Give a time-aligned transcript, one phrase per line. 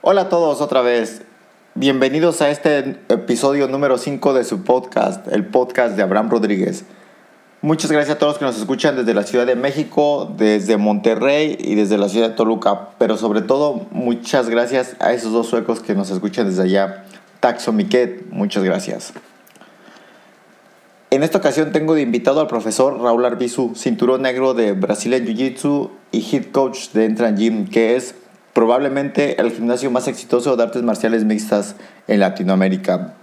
[0.00, 1.22] Hola a todos otra vez.
[1.74, 6.84] Bienvenidos a este episodio número 5 de su podcast, el podcast de Abraham Rodríguez.
[7.62, 11.56] Muchas gracias a todos los que nos escuchan desde la Ciudad de México, desde Monterrey
[11.58, 15.80] y desde la Ciudad de Toluca, pero sobre todo muchas gracias a esos dos suecos
[15.80, 17.04] que nos escuchan desde allá.
[17.40, 19.14] Taxo Miquet, muchas gracias.
[21.14, 25.90] En esta ocasión tengo de invitado al profesor Raúl Arbizu, cinturón negro de Brazilian Jiu-Jitsu
[26.10, 28.16] y head coach de Entran Gym, que es
[28.52, 31.76] probablemente el gimnasio más exitoso de artes marciales mixtas
[32.08, 33.14] en Latinoamérica.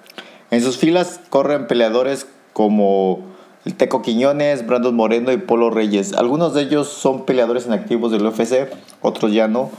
[0.52, 3.26] En sus filas corren peleadores como
[3.66, 6.14] el Teco Quiñones, Brandon Moreno y Polo Reyes.
[6.14, 8.70] Algunos de ellos son peleadores inactivos del UFC,
[9.02, 9.70] otros ya no,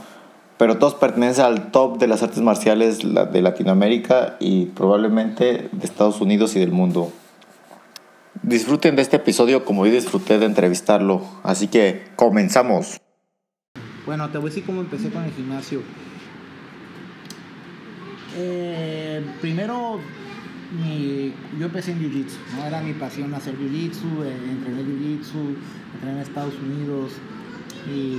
[0.59, 6.21] pero todos pertenecen al top de las artes marciales de Latinoamérica y probablemente de Estados
[6.21, 7.11] Unidos y del mundo.
[8.43, 12.99] Disfruten de este episodio como yo disfruté de entrevistarlo, así que comenzamos.
[14.05, 15.81] Bueno, te voy a decir cómo empecé con el gimnasio.
[18.35, 19.97] Eh, primero,
[21.57, 22.65] yo empecé en Jiu-Jitsu, ¿no?
[22.65, 25.55] era mi pasión hacer Jiu-Jitsu, eh, entrené Jiu-Jitsu,
[25.93, 27.13] entrené en Estados Unidos
[27.95, 28.17] y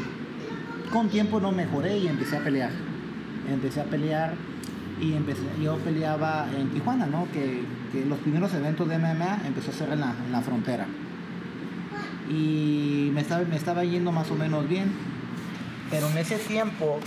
[0.90, 2.70] con tiempo no mejoré y empecé a pelear.
[3.50, 4.32] Empecé a pelear
[5.04, 7.26] y yo peleaba en Tijuana, ¿no?
[7.32, 7.62] que,
[8.08, 10.86] los primeros eventos de MMA empezó a ser en la, frontera.
[12.28, 14.90] Y me estaba, yendo más o menos bien,
[15.90, 16.98] pero en ese tiempo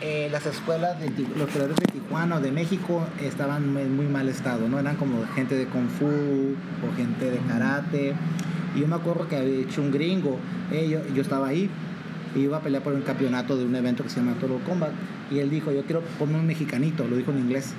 [0.00, 4.28] eh, las escuelas de los peleadores de Tijuana o de México estaban en muy mal
[4.28, 4.80] estado, ¿no?
[4.80, 8.14] Eran como gente de Kung Fu o gente de karate.
[8.74, 10.38] Y yo me acuerdo que había hecho un gringo,
[10.72, 11.70] eh, yo, estaba ahí,
[12.34, 14.90] y iba a pelear por un campeonato de un evento que se llama Toro Combat.
[15.30, 17.72] Y él dijo, yo quiero poner un mexicanito, lo dijo en inglés,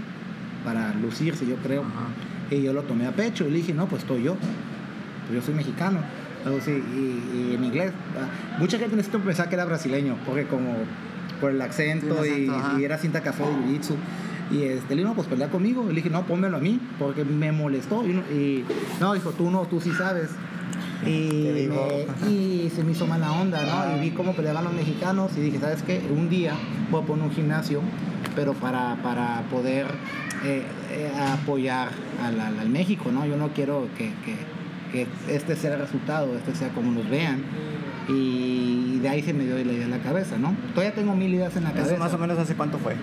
[0.64, 1.84] para lucirse, yo creo.
[2.50, 5.42] Y yo lo tomé a pecho y le dije, no, pues estoy yo, pues yo
[5.42, 6.00] soy mexicano.
[6.46, 7.92] Algo así, y, y en inglés.
[8.16, 10.75] Ah, mucha gente en ese tiempo pensaba que era brasileño, porque como
[11.42, 12.50] por el acento, y,
[12.84, 13.96] era cinta café de jiu-jitsu.
[14.52, 15.86] Y este, le dijo, no, pues pelea conmigo.
[15.88, 18.03] Le dije, no, pónmelo a mí, porque me molestó.
[18.06, 18.64] Y,
[19.00, 20.30] no, dijo, tú no, tú sí sabes.
[21.06, 21.70] Y,
[22.28, 23.98] y, se me hizo mala onda, ¿no?
[23.98, 26.02] Y vi cómo peleaban los mexicanos y dije, ¿sabes qué?
[26.10, 26.54] Un día
[26.92, 27.82] voy a poner un gimnasio,
[28.36, 29.88] pero para, para poder
[30.44, 31.90] eh, eh, apoyar
[32.24, 33.26] al, al, México, ¿no?
[33.26, 34.36] Yo no quiero que, que,
[34.92, 37.44] que este sea el resultado, este sea como nos vean
[38.08, 40.56] y de ahí se me dio la idea en la cabeza, ¿no?
[40.74, 41.98] Todavía tengo mil ideas en la cabeza.
[41.98, 42.96] más o menos hace cuánto fue?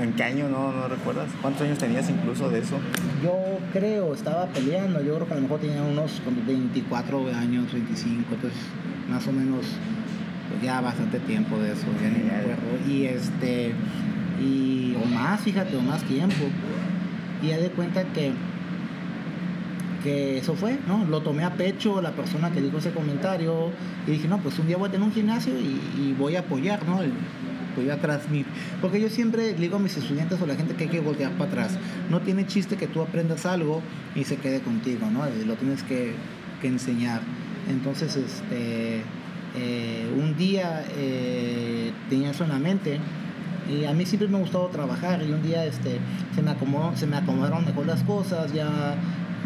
[0.00, 0.48] ¿En qué año?
[0.48, 1.28] No, no recuerdas.
[1.40, 2.78] ¿Cuántos años tenías incluso de eso?
[3.22, 3.34] Yo
[3.72, 8.58] creo, estaba peleando, yo creo que a lo mejor tenía unos 24 años, 25, entonces
[9.08, 9.66] más o menos
[10.48, 12.88] pues ya bastante tiempo de eso, ya ni me acuerdo.
[12.88, 13.72] Y este,
[14.40, 16.44] y, o más, fíjate, o más tiempo.
[17.42, 18.32] Y ya de cuenta que
[20.02, 21.04] que eso fue, ¿no?
[21.04, 23.70] Lo tomé a pecho la persona que dijo ese comentario
[24.06, 26.84] y dije, no, pues un día voy a tener un gimnasio y, voy a apoyar,
[26.86, 27.00] ¿no?
[27.90, 28.46] A transmitir.
[28.80, 31.32] Porque yo siempre digo a mis estudiantes o a la gente que hay que voltear
[31.32, 31.78] para atrás.
[32.10, 33.82] No tiene chiste que tú aprendas algo
[34.14, 35.24] y se quede contigo, ¿no?
[35.46, 36.12] Lo tienes que,
[36.60, 37.20] que enseñar.
[37.68, 39.02] Entonces, este,
[39.54, 42.98] eh, un día eh, tenía eso en la mente
[43.70, 45.98] y a mí siempre me ha gustado trabajar y un día este,
[46.34, 48.94] se, me acomodó, se me acomodaron mejor las cosas, ya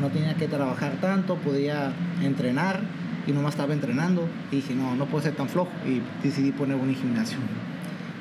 [0.00, 2.80] no tenía que trabajar tanto, podía entrenar
[3.26, 6.94] y nomás estaba entrenando dije, no, no puedo ser tan flojo y decidí poner un
[6.94, 7.38] gimnasio.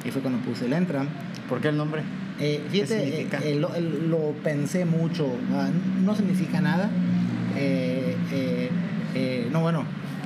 [0.05, 1.07] Y fue cuando puse el Entram.
[1.49, 2.03] ¿Por qué el nombre?
[2.39, 5.69] Eh, fíjate, eh, lo, pensé mucho, ah,
[6.03, 6.89] no significa nada.
[7.57, 8.69] Eh,
[9.51, 9.85] no, bueno,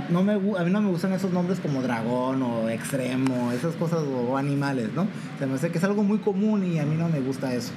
[0.09, 3.99] no me, a mí no me gustan esos nombres como dragón o extremo, esas cosas
[4.01, 5.07] o animales, ¿no?
[5.37, 7.71] Se me hace que es algo muy común y a mí no me gusta eso.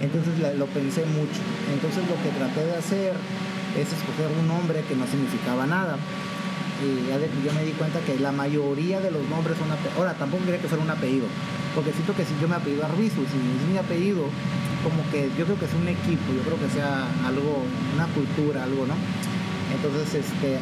[0.00, 1.40] Entonces lo pensé mucho.
[1.72, 3.12] Entonces lo que traté de hacer
[3.76, 5.96] es escoger un nombre que no significaba nada.
[6.78, 9.98] Y ya yo me di cuenta que la mayoría de los nombres son apellidos.
[9.98, 11.26] Ahora, tampoco quería que fuera un apellido.
[11.74, 14.30] Porque siento que si yo me apellido Arbizu, si es mi apellido,
[14.82, 17.64] como que yo creo que es un equipo, yo creo que sea algo,
[17.94, 18.94] una cultura, algo, ¿no?
[19.74, 20.58] Entonces, este,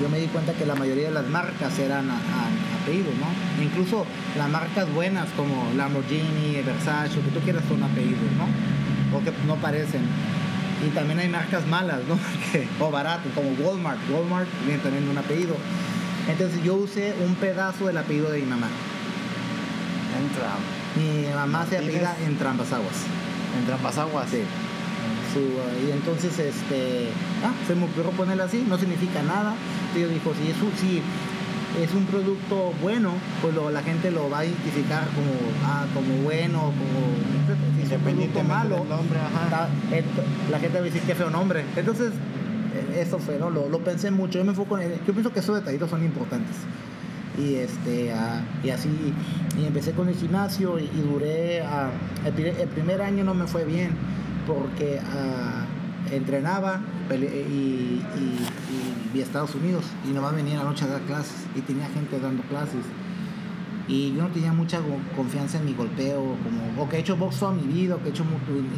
[0.00, 3.62] yo me di cuenta que la mayoría de las marcas eran apellidos, ¿no?
[3.62, 4.06] Incluso
[4.36, 9.16] las marcas buenas como Lamborghini, Versace, que tú quieras son apellidos, ¿no?
[9.16, 10.02] O que no parecen.
[10.84, 12.18] Y también hay marcas malas, ¿no?
[12.84, 13.98] o baratas, como Walmart.
[14.10, 15.56] Walmart viene también de un apellido.
[16.28, 18.68] Entonces yo usé un pedazo del apellido de mi mamá.
[20.18, 20.58] Entram.
[20.96, 22.96] Mi mamá se apellida en Trambasaguas.
[23.58, 24.28] ¿En Trambasaguas?
[24.30, 24.42] Sí.
[25.86, 27.08] y entonces este
[27.44, 29.54] ah, se me ocurrió ponerla así, no significa nada.
[29.94, 31.02] Yo dijo, si es, si
[31.82, 33.12] es un producto bueno,
[33.42, 35.32] pues la gente lo va a identificar como,
[35.64, 39.18] ah, como bueno, como si es un producto malo, nombre,
[40.50, 41.64] la gente va a decir que feo nombre.
[41.76, 42.12] Entonces,
[42.96, 43.50] eso fue, ¿no?
[43.50, 44.38] Lo, lo pensé mucho.
[44.38, 46.56] Yo me enfoco en, yo pienso que esos detallitos son importantes.
[47.36, 48.88] Y este, ah, y así,
[49.60, 51.90] y empecé con el gimnasio y, y duré, ah,
[52.24, 53.90] el, pri- el primer año no me fue bien
[54.46, 55.64] porque ah,
[56.12, 56.80] entrenaba
[57.10, 58.00] y,
[59.14, 61.60] y vi a Estados Unidos y nomás venía en la noche a dar clases y
[61.60, 62.84] tenía gente dando clases
[63.86, 64.80] y yo no tenía mucha
[65.14, 68.08] confianza en mi golpeo, como, o que he hecho box toda mi vida, o que
[68.08, 68.24] he hecho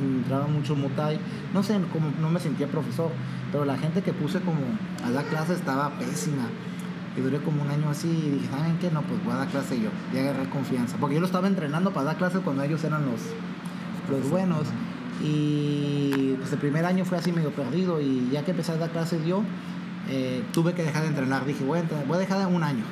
[0.00, 1.20] entraba mucho Thai,
[1.54, 3.10] no sé, como no me sentía profesor,
[3.52, 4.58] pero la gente que puse como
[5.04, 6.48] a dar clases estaba pésima.
[7.16, 8.90] Y duré como un año así y dije, ¿saben qué?
[8.90, 9.88] No, pues voy a dar clase yo.
[10.12, 10.98] Y agarré confianza.
[11.00, 13.20] Porque yo lo estaba entrenando para dar clases cuando ellos eran los,
[14.10, 14.66] los buenos.
[15.24, 18.02] Y pues el primer año fue así medio perdido.
[18.02, 19.42] Y ya que empecé a dar clases yo,
[20.08, 21.44] eh, tuve que dejar de entrenar.
[21.44, 22.84] Dije, voy a, entrenar- voy a dejar de un año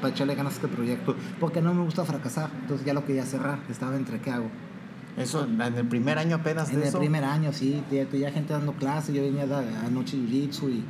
[0.00, 1.14] para echarle ganas a este proyecto.
[1.40, 2.50] Porque no me gusta fracasar.
[2.62, 3.58] Entonces ya lo quería cerrar.
[3.70, 4.48] Estaba entre qué hago.
[5.16, 6.98] Eso, en el primer año apenas En de el eso.
[6.98, 10.82] primer año, sí, ya tenía gente dando clases, yo venía a anoche jiu-jitsu y,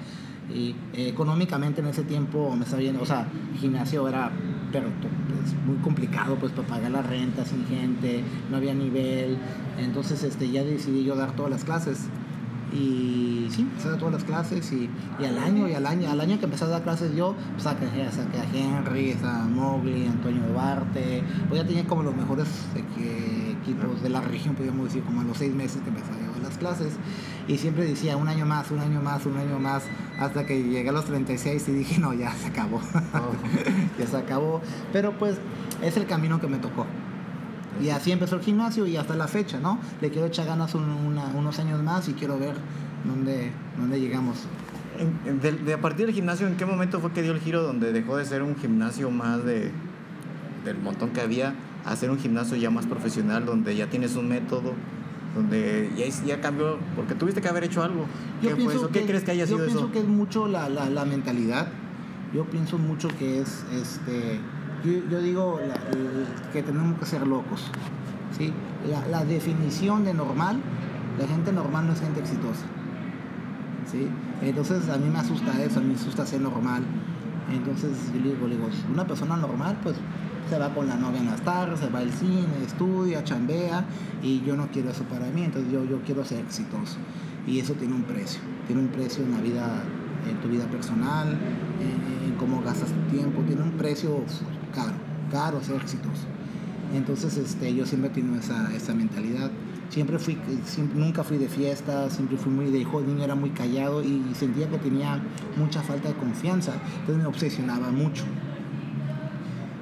[0.55, 4.31] y, eh, económicamente en ese tiempo me estaba yendo, o sea, el gimnasio era
[4.73, 9.37] pero, pues, muy complicado pues para pagar la renta sin gente, no había nivel,
[9.79, 12.07] entonces este, ya decidí yo dar todas las clases
[12.75, 14.91] y sí, empecé a todas las clases y,
[15.21, 17.63] y al año, y al año, al año que empecé a dar clases yo, pues,
[17.63, 22.49] saqué, saqué a Henry, a Mowgli, Antonio Duarte, pues ya tenía como los mejores
[22.97, 26.17] que- equipos de la región, podríamos decir, como a los seis meses que empecé a
[26.17, 26.93] llevar las clases
[27.49, 29.85] y siempre decía un año más, un año más, un año más,
[30.21, 32.81] hasta que llegué a los 36 y dije, no, ya se acabó,
[33.99, 34.61] ya se acabó,
[34.93, 35.37] pero pues
[35.83, 36.85] es el camino que me tocó.
[37.83, 39.79] Y así empezó el gimnasio y hasta la fecha, ¿no?
[40.01, 42.55] Le quiero echar ganas un- una- unos años más y quiero ver
[43.05, 44.39] dónde, dónde llegamos.
[45.43, 47.93] De, de a partir del gimnasio, ¿en qué momento fue que dio el giro donde
[47.93, 49.73] dejó de ser un gimnasio más de
[50.65, 51.53] del montón que había
[51.85, 54.73] a ser un gimnasio ya más profesional, donde ya tienes un método,
[55.35, 55.91] donde
[56.27, 58.07] ya, cambió, porque tuviste que haber hecho algo.
[58.41, 58.89] ¿Qué fue eso?
[58.89, 59.93] ¿Qué crees que haya yo sido pienso eso?
[59.93, 61.69] que es mucho la, la, la mentalidad.
[62.33, 64.39] Yo pienso mucho que es, este,
[64.85, 65.59] yo, yo digo
[66.53, 67.71] que tenemos que ser locos.
[68.37, 68.53] ¿sí?
[69.11, 70.59] La, definición de normal,
[71.19, 72.65] la gente normal no es gente exitosa.
[73.91, 74.09] ¿sí?
[74.43, 76.83] Entonces a mí me asusta eso, a mí me asusta ser normal.
[77.53, 79.97] Entonces yo digo, digo, una persona normal pues
[80.49, 83.85] se va con la novia en las tardes, se va al cine, estudia, chambea
[84.23, 86.97] y yo no quiero eso para mí, entonces yo, yo quiero ser exitoso.
[87.47, 89.83] Y eso tiene un precio, tiene un precio en la vida,
[90.29, 91.29] en tu vida personal,
[91.81, 94.25] en cómo gastas tu tiempo, tiene un precio
[94.75, 94.93] caro,
[95.31, 96.27] caro ser exitoso.
[96.95, 99.51] Entonces este, yo siempre he tenido esa, esa mentalidad.
[99.91, 100.37] Siempre fui,
[100.95, 104.79] nunca fui de fiesta, siempre fui muy de niño, era muy callado y sentía que
[104.79, 105.23] tenía
[105.57, 106.73] mucha falta de confianza.
[107.01, 108.25] Entonces me obsesionaba mucho.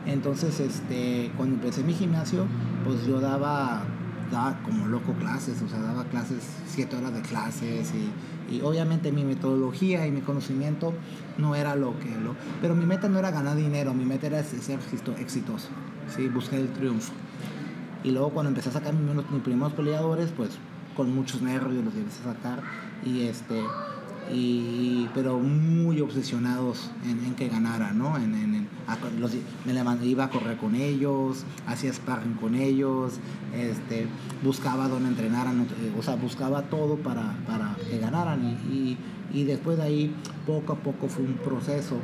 [0.07, 2.47] Entonces, este, cuando empecé mi gimnasio,
[2.85, 3.85] pues yo daba,
[4.31, 8.11] daba como loco clases, o sea, daba clases, siete horas de clases y,
[8.51, 10.93] y obviamente mi metodología y mi conocimiento
[11.39, 12.35] no era lo que lo...
[12.61, 15.69] Pero mi meta no era ganar dinero, mi meta era ser exito- exitoso,
[16.15, 16.29] ¿sí?
[16.29, 17.13] buscar el triunfo.
[18.05, 20.51] Y luego cuando empecé a sacar mis, mis primeros peleadores, pues
[20.97, 22.63] con muchos nervios los empecé a sacar
[23.05, 23.63] y este
[24.31, 28.17] y pero muy obsesionados en, en que ganara, ¿no?
[28.17, 29.33] En, en- a- los-
[29.67, 33.15] me levanté, iba a correr con ellos, hacía sparring con ellos,
[33.55, 34.07] este,
[34.45, 38.99] buscaba dónde entrenaran, eh, o sea, buscaba todo para, para que ganaran y, y,
[39.35, 40.15] y después de ahí
[40.47, 41.97] poco a poco fue un proceso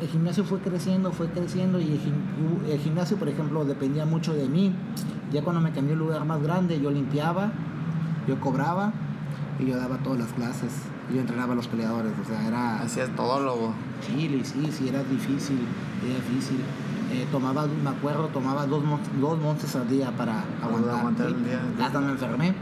[0.00, 1.84] el gimnasio fue creciendo, fue creciendo y
[2.66, 4.70] el, el gimnasio, por ejemplo, dependía mucho de mí.
[5.32, 7.50] Ya cuando me cambió el lugar más grande, yo limpiaba,
[8.28, 8.92] yo cobraba
[9.58, 10.72] y yo daba todas las clases.
[11.12, 12.80] Yo entrenaba a los peleadores, o sea, era...
[12.80, 13.72] Hacías todólogo.
[14.06, 15.58] Sí, sí, sí, era difícil,
[16.04, 16.60] era difícil.
[17.12, 18.82] Eh, tomaba, me acuerdo, tomaba dos,
[19.20, 20.98] dos montes al día para aguantar.
[20.98, 21.60] aguantar el día.
[21.80, 22.54] Hasta me enfermé.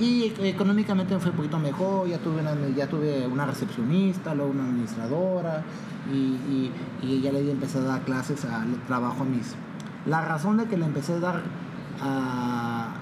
[0.00, 4.52] Y económicamente me fue un poquito mejor, ya tuve una, ya tuve una recepcionista, luego
[4.52, 5.64] una administradora,
[6.10, 6.72] y, y,
[7.02, 9.54] y ya le empecé a dar clases al trabajo a mis...
[10.06, 11.42] La razón de que le empecé a dar
[12.00, 12.94] a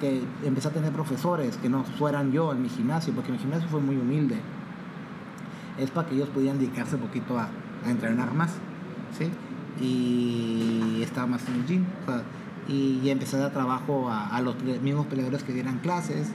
[0.00, 3.68] que empecé a tener profesores que no fueran yo en mi gimnasio, porque mi gimnasio
[3.68, 4.36] fue muy humilde
[5.78, 7.48] es para que ellos pudieran dedicarse un poquito a,
[7.86, 8.50] a entrenar más,
[9.16, 9.30] ¿sí?
[9.80, 12.22] Y estaba más en el gym, o sea,
[12.68, 16.32] y, y empecé a dar trabajo a, a los mismos peleadores que dieran clases,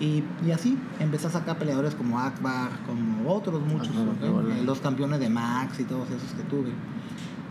[0.00, 3.90] y, y así empecé a sacar peleadores como Akbar, como otros muchos.
[3.90, 6.70] Eh, los campeones de Max y todos esos que tuve.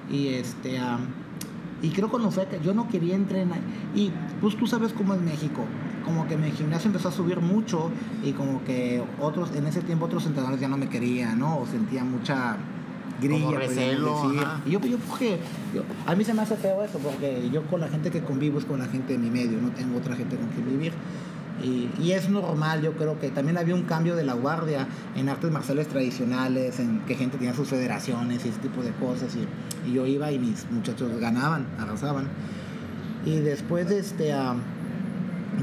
[0.10, 0.78] Y este,
[1.82, 3.60] y creo cuando fue que yo no quería entrenar,
[3.96, 5.64] y pues tú sabes cómo es México,
[6.06, 7.90] como que mi gimnasio empezó a subir mucho
[8.24, 11.60] y como que otros, en ese tiempo otros entrenadores ya no me querían, ¿no?
[11.60, 12.58] O sentía mucha
[13.22, 14.48] grilla, Como recelo, decir.
[14.66, 15.40] Y yo, yo, porque
[15.76, 18.58] yo- a mí se me hace feo eso, porque yo con la gente que convivo
[18.60, 20.94] es con la gente de mi medio, no tengo otra gente con quien vivir.
[21.64, 25.30] Y, y es normal, yo creo que también había un cambio de la guardia en
[25.30, 29.36] artes marciales tradicionales, en que gente tenía sus federaciones y ese tipo de cosas.
[29.36, 32.28] Y, y yo iba y mis muchachos ganaban, arrasaban.
[33.26, 34.56] Y después de este, ah,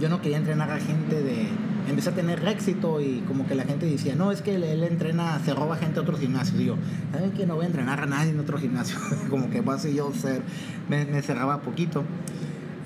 [0.00, 1.48] yo no quería entrenar a gente de...
[1.88, 5.40] Empecé a tener éxito y como que la gente decía, no, es que él, entrena,
[5.42, 6.60] se roba gente a otros gimnasios.
[6.60, 6.76] Y yo,
[7.12, 8.98] ¿saben que no voy a entrenar a nadie en otro gimnasio?
[9.30, 10.42] como que voy a yo ser,
[10.88, 12.04] me cerraba poquito.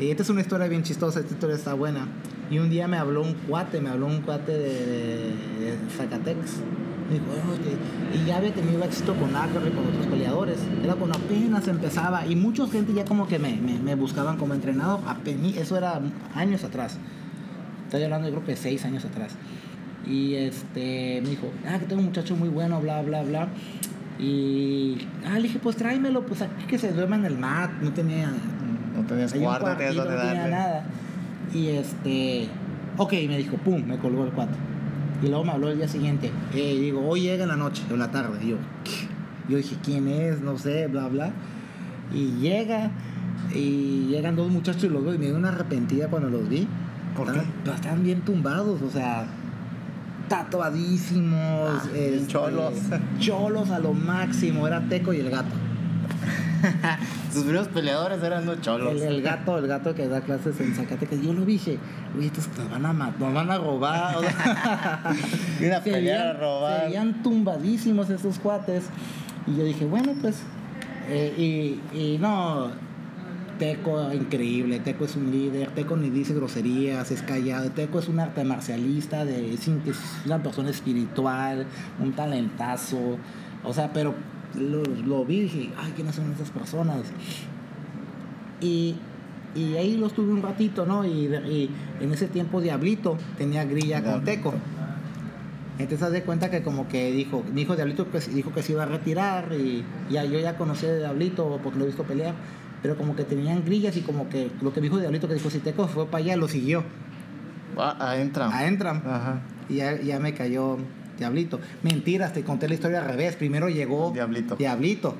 [0.02, 2.08] Y esta es una historia bien chistosa, esta historia está buena.
[2.50, 6.56] Y un día me habló un cuate, me habló un cuate de, de- Zacatecas.
[7.08, 8.18] Me dijo, "Oh, que-".
[8.18, 10.58] y ya había tenido éxito con y con otros peleadores.
[10.82, 12.26] Era cuando apenas empezaba.
[12.26, 15.00] Y mucha gente ya como que me, me, me buscaban como entrenador.
[15.06, 16.00] Apenas, eso era
[16.34, 16.98] años atrás.
[17.84, 19.32] Estoy hablando yo creo que seis años atrás.
[20.06, 23.48] Y este me dijo, ah, que tengo un muchacho muy bueno, bla, bla, bla.
[24.18, 27.70] Y ah, le dije, pues tráemelo, pues aquí que se duerma en el mat.
[27.80, 28.30] No tenía
[28.96, 30.50] No tenías hay un cuarto, tenías cuartito, no tenía darle.
[30.56, 30.84] nada.
[31.54, 32.48] Y este,
[32.96, 34.54] ok, me dijo, pum, me colgó el cuate.
[35.22, 36.30] Y luego me habló el día siguiente.
[36.54, 38.38] Eh, digo, hoy llega en la noche o en la tarde.
[38.44, 38.90] Y yo, ¿qué?
[39.48, 40.40] yo dije, ¿quién es?
[40.40, 41.30] No sé, bla, bla.
[42.12, 42.90] Y llega,
[43.54, 46.66] y llegan dos muchachos y los veo y me dio una arrepentida cuando los vi.
[47.16, 49.24] ¿Por Estaban- Estaban bien tumbados, o sea,
[50.28, 51.38] tatuadísimos.
[51.40, 52.74] Ah, este, cholos.
[53.18, 55.54] Cholos a lo máximo, era Teco y el gato.
[57.32, 58.92] Sus primeros peleadores eran los cholos.
[58.92, 61.78] El, el gato, el gato que da clases en Zacatecas, yo lo dije,
[62.16, 64.16] oye, estos nos van a matar, nos van a robar.
[65.58, 66.80] se pelear, a veían- robar.
[66.80, 68.84] Se veían tumbadísimos esos cuates.
[69.46, 70.36] Y yo dije, bueno, pues,
[71.08, 71.34] eh,
[71.92, 72.70] y, y no,
[73.58, 78.20] Teco increíble, Teco es un líder, Teco ni dice groserías, es callado, Teco es un
[78.20, 79.68] arte marcialista, de, es
[80.26, 81.66] una persona espiritual,
[82.00, 83.18] un talentazo,
[83.64, 84.14] o sea, pero
[84.58, 87.02] lo, lo vi y dije, ay, ¿quiénes son esas personas?
[88.60, 88.94] Y,
[89.54, 91.04] y ahí los tuve un ratito, ¿no?
[91.04, 94.24] Y, y en ese tiempo Diablito tenía grilla con.
[94.24, 94.54] Teco.
[95.78, 98.82] Entonces haz de cuenta que como que dijo, dijo Diablito que dijo que se iba
[98.84, 102.34] a retirar y ya yo ya conocía de Diablito porque lo he visto pelear,
[102.82, 105.58] pero como que tenían grillas y como que lo que dijo Diablito que dijo si
[105.60, 106.84] Teco fue para allá lo siguió
[107.78, 108.54] Ah, ah, entra.
[108.54, 109.40] a Entram Ajá.
[109.70, 110.76] y ya, ya me cayó
[111.22, 111.60] Diablito.
[111.82, 113.36] Mentiras, te conté la historia al revés.
[113.36, 114.56] Primero llegó Diablito.
[114.56, 115.14] Diablito.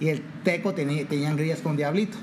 [0.00, 2.16] Y el Teco tenía, tenían grillas con Diablito.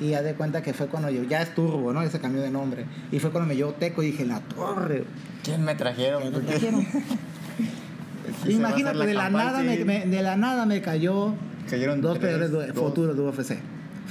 [0.00, 2.02] Y ya de cuenta que fue cuando yo, ya es Turbo, ¿no?
[2.02, 2.84] Ese cambió de nombre.
[3.12, 5.04] Y fue cuando me llevó Teco y dije, la torre.
[5.44, 6.22] ¿Quién me trajeron?
[6.22, 6.86] ¿qué me trajeron?
[8.48, 9.66] Imagínate, la de la, nada sí.
[9.66, 11.34] me, me- de la nada me cayó
[11.68, 13.56] Cayeron dos peleadores futuros de UFC.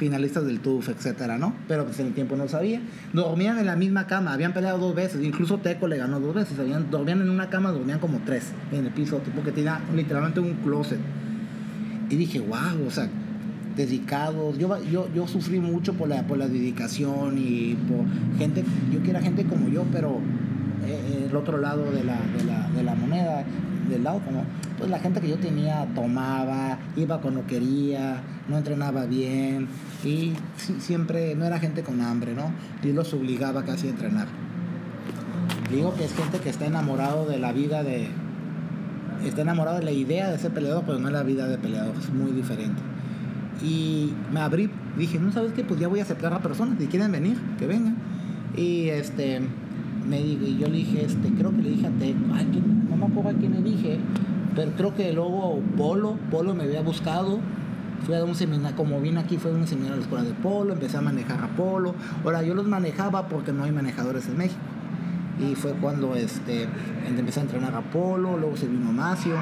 [0.04, 1.54] Finalistas del TUF, etcétera, ¿no?
[1.70, 2.82] Pero pues en el tiempo no sabía.
[3.14, 6.60] Dormían en la misma cama, habían peleado dos veces, incluso Teco le ganó dos veces.
[6.60, 10.42] Habían, dormían en una cama, dormían como tres en el piso, tipo que tenía literalmente
[10.42, 11.00] un closet.
[12.10, 13.08] Y dije, wow, o sea,
[13.78, 14.58] dedicados.
[14.58, 18.06] Yo, yo, yo sufrí mucho por la, por la dedicación y por
[18.38, 20.20] gente, yo quiero gente como yo, pero
[20.86, 23.46] eh, el otro lado de la, de la, de la moneda,
[23.90, 24.44] del lado como,
[24.78, 29.68] pues la gente que yo tenía tomaba, iba cuando quería, no entrenaba bien
[30.04, 30.34] y
[30.80, 32.52] siempre no era gente con hambre, ¿no?
[32.84, 34.28] Y los obligaba casi a entrenar.
[35.72, 38.08] Digo que es gente que está enamorado de la vida de,
[39.26, 42.10] está enamorado de la idea de ser peleador, pero no la vida de peleador, es
[42.10, 42.82] muy diferente.
[43.64, 46.88] Y me abrí, dije, no sabes qué, pues ya voy a aceptar a personas, si
[46.88, 47.96] quieren venir, que vengan.
[48.56, 49.42] Y este,
[50.08, 52.62] me digo, y yo le dije, este, creo que le dije a Teco, ay.
[53.08, 54.00] Me acuerdo a quién le dije,
[54.56, 57.40] pero creo que luego Polo, Polo me había buscado.
[58.06, 60.34] Fui a un seminario, como vine aquí, fue a un seminario a la escuela de
[60.34, 61.96] Polo, empecé a manejar a Polo.
[62.24, 64.60] Ahora, yo los manejaba porque no hay manejadores en México.
[65.40, 66.68] Y fue cuando este,
[67.08, 69.36] empecé a entrenar a Polo, luego se vino Macio.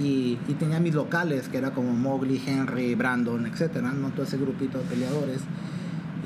[0.00, 4.10] Y, y tenía mis locales, que era como Mowgli, Henry, Brandon, etcétera, ¿no?
[4.10, 5.40] todo ese grupito de peleadores.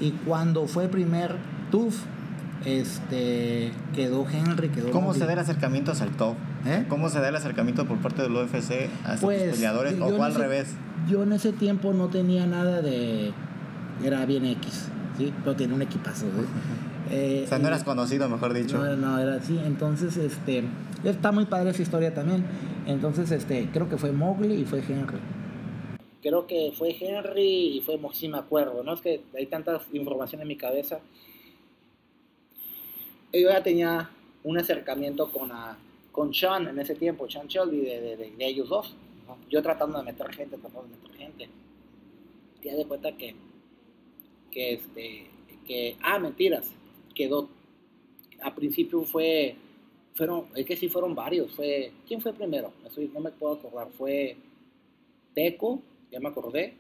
[0.01, 1.37] Y cuando fue primer
[1.71, 2.05] TUF,
[2.65, 6.35] este, quedó Henry, quedó ¿Cómo se da el acercamiento al top?
[6.67, 6.85] ¿Eh?
[6.89, 10.01] ¿Cómo se da el acercamiento por parte del UFC hacia Pues, tus peleadores?
[10.01, 10.75] ¿O al ese- revés?
[11.09, 13.33] Yo en ese tiempo no tenía nada de...
[14.05, 14.89] Era bien X,
[15.19, 15.33] ¿sí?
[15.45, 16.31] Pero tenía un equipazo, ¿sí?
[17.11, 18.79] Eh, O sea, no eras conocido, mejor dicho.
[18.79, 19.59] No, no, era así.
[19.67, 20.63] Entonces, este...
[21.05, 22.45] Está muy padre esa historia también.
[22.87, 25.19] Entonces, este, creo que fue Mowgli y fue Henry.
[26.23, 28.95] Creo que fue Henry y fue Mo- sí me acuerdo, ¿no?
[28.95, 31.01] Es que hay tanta información en mi cabeza.
[33.33, 34.11] Yo ya tenía
[34.45, 35.77] un acercamiento con, ah,
[36.11, 38.95] con Sean en ese tiempo, Sean Shelby, de, de- de- de ellos dos.
[39.27, 39.39] ¿no?
[39.49, 41.49] Yo tratando de meter gente, tratando de meter gente.
[42.61, 43.35] Y ya de cuenta que,
[44.51, 45.27] que este,
[45.67, 46.71] que, ah, mentiras,
[47.15, 47.49] quedó,
[48.43, 49.55] a principio fue,
[50.15, 52.73] fueron, es que sí fueron varios, fue, ¿quién fue primero?
[53.15, 54.37] No, me puedo acordar, fue
[55.35, 56.75] Teco, ya me acordé,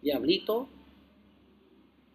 [0.00, 0.68] Diablito,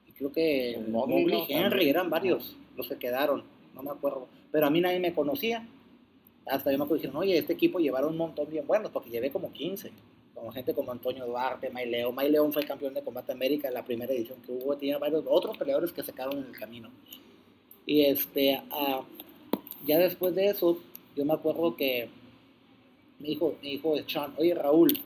[0.08, 1.34] y creo que Mowgli.
[1.50, 3.44] Henry, eran varios, los que quedaron,
[3.76, 4.28] no me acuerdo.
[4.52, 5.68] Pero a mí nadie me conocía.
[6.48, 9.30] Hasta yo me acuerdo dijeron, oye, este equipo llevaron un montón bien buenos, porque llevé
[9.32, 9.92] como 15.
[10.34, 12.16] Como gente como Antonio Duarte, May León.
[12.16, 14.76] May León fue campeón de Combate América en la primera edición que hubo.
[14.78, 16.90] Tenía varios otros peleadores que se quedaron en el camino.
[17.86, 19.04] Y este, ah,
[19.86, 20.80] ya después de eso,
[21.16, 22.10] yo me acuerdo que
[23.20, 25.02] mi hijo, mi hijo es Sean, oye Raúl,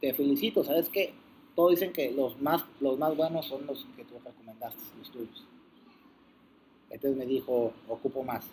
[0.00, 1.12] te felicito, ¿sabes qué?
[1.54, 5.44] Todos dicen que los más, los más buenos son los que tú recomendaste, los tuyos.
[6.90, 8.44] Entonces me dijo, ocupo más,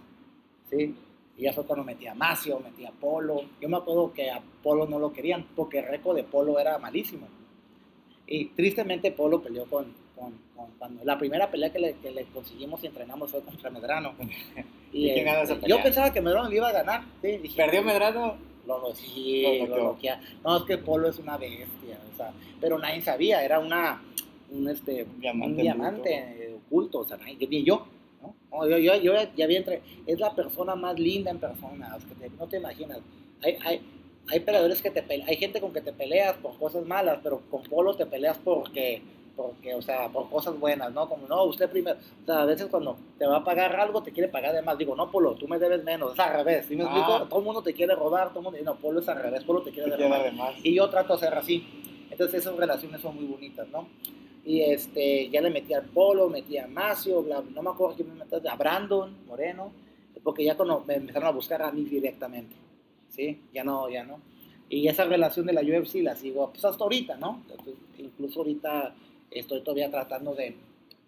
[0.70, 0.96] ¿sí?
[1.38, 3.41] Y ya fue cuando metía a Macio, metía a Polo.
[3.62, 6.77] Yo me acuerdo que a Polo no lo querían porque el récord de Polo era
[6.77, 7.27] malísimo.
[8.25, 12.25] Y tristemente Polo peleó con, con, con cuando la primera pelea que le, que le
[12.25, 14.13] conseguimos y entrenamos fue contra Medrano.
[14.91, 15.77] ¿Y quién ganó esa pelea?
[15.77, 17.03] Yo pensaba que Medrano le iba a ganar.
[17.22, 17.38] ¿sí?
[17.38, 18.38] Dije, ¿Perdió Medrano?
[18.67, 19.98] lo, lo, Lo.
[20.44, 24.01] No, es que Polo es una bestia, o sea, pero nadie sabía, era una,
[24.51, 27.88] un, este, diamante un diamante eh, oculto, o sea, nadie, yo,
[28.51, 28.58] ¿no?
[28.60, 32.06] No, yo, yo, yo ya había entre, es la persona más linda en persona, es
[32.06, 33.00] que te- no te imaginas,
[33.44, 33.82] hay, hay,
[34.30, 37.63] hay peleadores que te hay gente con que te peleas por cosas malas, pero con
[37.63, 39.01] Polo te peleas porque,
[39.36, 41.08] porque, o sea, por cosas buenas, ¿no?
[41.08, 44.12] Como, no, usted primero, o sea, a veces cuando te va a pagar algo, te
[44.12, 46.75] quiere pagar de más, digo, no, Polo, tú me debes menos, es al revés, ¿sí
[46.75, 46.88] me Ah.
[46.88, 47.27] explico?
[47.30, 49.62] Todo el mundo te quiere robar, todo el mundo, no, Polo es al revés, Polo
[49.62, 50.20] te quiere ¿Qué robar.
[50.22, 50.54] queda de más?
[50.63, 51.63] Y yo trato de ser así.
[52.10, 53.88] Entonces esas relaciones son muy bonitas, ¿no?
[54.48, 58.08] Y este, ya le metí al Polo, metí a Macio, bla, no me acuerdo quién
[58.18, 59.74] me metí, a Brandon Moreno,
[60.24, 62.56] porque ya cuando me empezaron a buscar a mí directamente,
[63.10, 63.42] ¿sí?
[63.54, 64.22] Ya no, ya no.
[64.70, 67.44] Y esa relación de la UFC la sigo, pues hasta ahorita, ¿no?
[67.98, 68.96] Incluso ahorita
[69.32, 70.56] estoy todavía tratando de,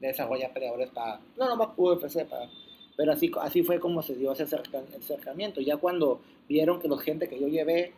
[0.01, 2.49] de desarrollar peleadores para, no, no más UFC, para,
[2.97, 5.61] pero así, así fue como se dio ese acerca- acercamiento.
[5.61, 6.19] Ya cuando
[6.49, 7.93] vieron que la gente que yo llevé,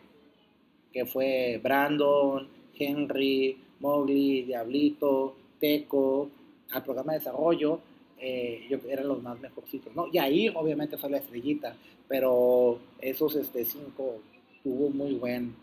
[0.92, 6.30] que fue Brandon, Henry, Mowgli, Diablito, Teco,
[6.70, 7.80] al programa de desarrollo,
[8.18, 10.06] eh, yo, eran los más mejorcitos, ¿no?
[10.10, 11.76] Y ahí obviamente fue la estrellita,
[12.08, 14.20] pero esos este, cinco
[14.62, 15.54] tuvo muy buen,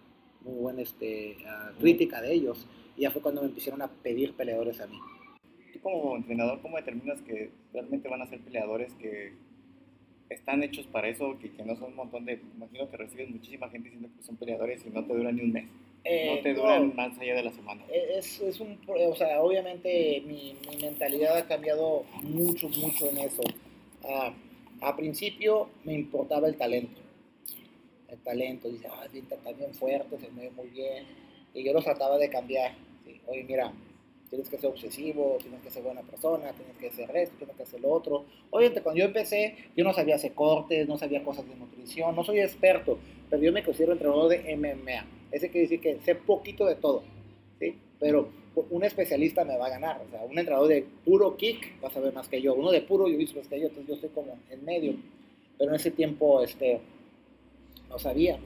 [0.42, 2.68] muy buen este, ah, crítica de ellos.
[2.98, 5.00] Y ya fue cuando me empezaron a pedir peleadores a mí.
[5.72, 9.32] Tú como entrenador, ¿cómo determinas que realmente van a ser peleadores que
[10.30, 12.42] están hechos para eso, que, que no son un montón de...
[12.58, 15.54] Imagino que recibes muchísima gente diciendo que son peleadores y no te duran ni un
[15.54, 15.70] mes.
[16.12, 17.84] Eh, no te no, duran más allá de la semana.
[17.94, 23.44] Es, es un, o sea, obviamente mi, mi mentalidad ha cambiado mucho, mucho en eso.
[24.04, 24.34] Ah,
[24.82, 27.00] a principio me importaba el talento.
[28.08, 31.06] El talento, dice, ah, está bien fuerte, se mueve muy bien.
[31.54, 32.74] Y yo los trataba de cambiar.
[33.06, 33.22] ¿sí?
[33.28, 33.72] Oye, mira,
[34.32, 37.64] tienes que ser obsesivo, tienes que ser buena persona, tienes que hacer esto, tienes que
[37.64, 38.26] hacer lo otro.
[38.50, 42.24] Obviamente, cuando yo empecé, yo no sabía hacer cortes, no sabía cosas de nutrición, no
[42.24, 42.98] soy experto,
[43.30, 45.19] pero yo me considero entrenador de MMA.
[45.32, 47.04] Ese quiere decir que sé poquito de todo,
[47.60, 47.76] ¿sí?
[48.00, 48.30] Pero
[48.70, 51.92] un especialista me va a ganar, o sea, un entrenador de puro kick va a
[51.92, 54.38] saber más que yo, uno de puro jiu-jitsu más que yo, entonces yo estoy como
[54.50, 54.96] en medio.
[55.58, 56.80] Pero en ese tiempo, este,
[57.90, 58.40] no sabía.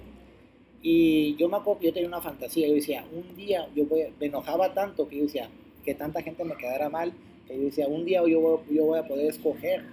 [0.82, 4.06] Y yo me acuerdo que yo tenía una fantasía, yo decía, un día, yo voy,
[4.20, 5.50] me enojaba tanto que yo decía,
[5.86, 7.14] que tanta gente me quedara mal,
[7.48, 9.84] que yo decía, un día yo yo voy a poder escoger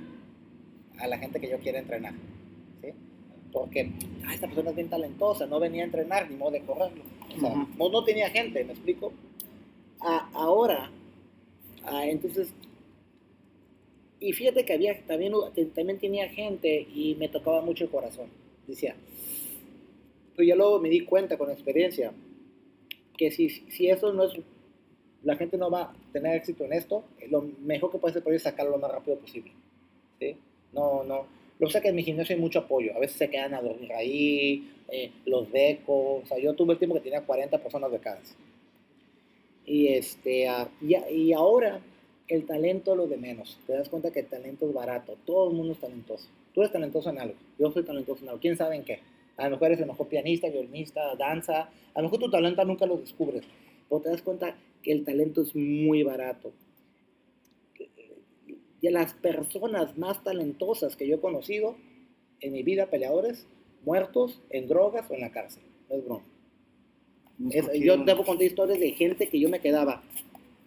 [0.98, 2.14] a la gente que yo quiera entrenar.
[3.52, 3.90] Porque
[4.26, 7.02] ah, esta persona es bien talentosa, no venía a entrenar ni modo de correrlo.
[7.36, 7.66] O sea, Ujú.
[7.78, 9.12] no, no tenía gente, ¿me explico?
[10.00, 10.90] A- ahora,
[11.84, 12.52] ah, entonces,
[14.20, 15.32] y fíjate que había también,
[15.74, 18.28] también tenía gente y me tocaba mucho el corazón.
[18.66, 18.94] Decía,
[20.36, 22.12] pero ya luego me di cuenta con experiencia
[23.16, 24.32] que si, si eso no es,
[25.22, 28.32] la gente no va a tener éxito en esto, lo mejor que puede hacer por
[28.32, 29.52] ellos es sacarlo lo más rápido posible.
[30.18, 30.36] ¿sí?
[30.72, 31.26] No, no.
[31.60, 32.96] Lo que que en mi gimnasio hay mucho apoyo.
[32.96, 36.22] A veces se quedan a dormir ahí, eh, los becos.
[36.22, 38.34] O sea, yo tuve el tiempo que tenía 40 personas becadas.
[39.66, 40.48] Y, este,
[40.80, 41.80] y, y ahora
[42.28, 43.58] el talento lo de menos.
[43.66, 45.18] Te das cuenta que el talento es barato.
[45.26, 46.28] Todo el mundo es talentoso.
[46.54, 47.34] Tú eres talentoso en algo.
[47.58, 48.40] Yo soy talentoso en algo.
[48.40, 49.00] ¿Quién sabe en qué?
[49.36, 51.68] A lo mejor eres el mejor pianista, violinista, danza.
[51.92, 53.42] A lo mejor tu talento nunca lo descubres.
[53.88, 56.52] Pero te das cuenta que el talento es muy barato.
[58.82, 61.76] Y a las personas más talentosas que yo he conocido
[62.40, 63.46] en mi vida, peleadores,
[63.84, 65.62] muertos en drogas o en la cárcel.
[65.88, 66.22] No es broma.
[67.50, 70.02] Es- yo puedo contar historias de gente que yo me quedaba.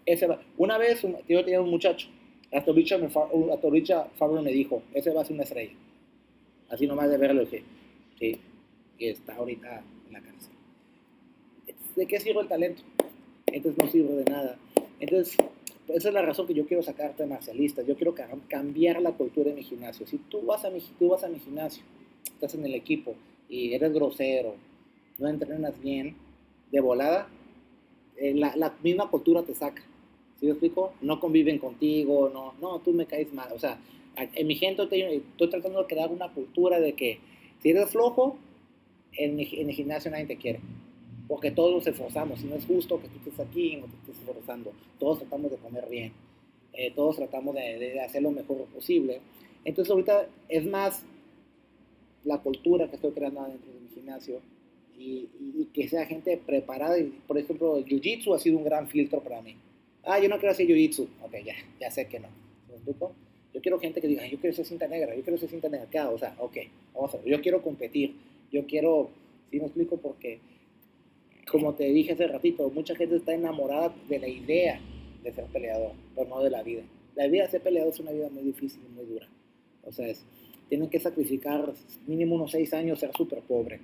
[0.06, 2.08] Ese va- una vez un- yo tenía un muchacho,
[2.52, 5.43] hasta Richard, me fa- un- hasta Richard Favre me dijo, ese va a ser una
[5.43, 5.73] estrella.
[6.69, 7.63] Así nomás de verlo, dije,
[8.19, 8.39] sí,
[8.97, 10.52] y está ahorita en la cárcel.
[11.95, 12.82] ¿De qué sirve el talento?
[13.47, 14.58] Entonces no sirve de nada.
[14.99, 15.38] Entonces,
[15.89, 17.86] esa es la razón que yo quiero sacarte marcialistas.
[17.86, 20.06] Yo quiero ca- cambiar la cultura de mi gimnasio.
[20.08, 21.84] Si tú vas a mi, tú vas a mi gimnasio,
[22.26, 23.15] estás en el equipo
[23.50, 24.56] y eres grosero,
[25.19, 26.15] no entrenas bien,
[26.72, 27.28] de volada,
[28.17, 29.84] eh, la, la misma cultura te saca.
[30.39, 30.93] ¿Sí me explico?
[31.02, 33.52] No conviven contigo, no, no, tú me caes mal.
[33.54, 33.80] O sea,
[34.15, 37.19] en mi gente estoy tratando de crear una cultura de que
[37.62, 38.38] si eres flojo,
[39.13, 40.60] en, en el gimnasio nadie te quiere.
[41.28, 42.42] Porque todos nos esforzamos.
[42.44, 44.72] Y no es justo que tú estés aquí y no te estés esforzando.
[45.00, 46.12] Todos tratamos de comer bien.
[46.74, 49.22] Eh, todos tratamos de, de, hacer lo mejor posible.
[49.64, 51.04] Entonces ahorita es más
[52.24, 54.42] la cultura que estoy creando dentro de mi gimnasio
[54.98, 56.98] y, y, que sea gente preparada.
[56.98, 59.56] Y, por ejemplo, el Jiu-Jitsu ha sido un gran filtro para mí.
[60.04, 61.08] Ah, yo no quiero hacer Jiu-Jitsu.
[61.24, 62.28] Ok, ya, ya sé que no.
[62.70, 62.94] ¿Me?
[63.54, 65.88] Yo quiero gente que diga, yo quiero ser cinta negra, yo quiero ser cinta negra.
[65.90, 66.58] ¿Qué O sea, ok,
[66.94, 67.28] vamos a ver.
[67.28, 68.16] Yo quiero competir.
[68.52, 69.10] Yo quiero,
[69.52, 69.98] ¿sí me explico?
[69.98, 70.40] Porque,
[71.50, 74.80] como te dije hace ratito, mucha gente está enamorada de la idea
[75.24, 76.84] de ser peleador, pero no de la vida.
[77.16, 79.28] La vida de ser peleador es una vida muy difícil y muy dura.
[79.84, 80.26] O sea, es,
[80.70, 81.74] tienen que sacrificar
[82.08, 83.80] mínimo unos seis años ser súper pobre.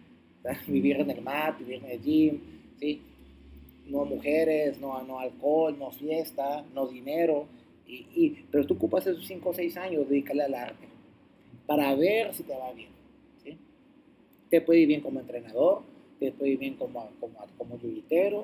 [0.67, 2.39] Vivir en el mat, vivir en el gym,
[2.80, 3.02] ¿sí?
[3.88, 7.45] No mujeres, no, no alcohol, no fiesta, no dinero.
[7.88, 10.89] Y, y, pero tú ocupas esos cinco o seis años, dedicarle al arte
[11.69, 12.89] para ver si te va bien.
[13.43, 13.56] ¿sí?
[14.50, 15.84] Te puede ir bien como entrenador,
[16.38, 17.75] puede ir bien como, como, como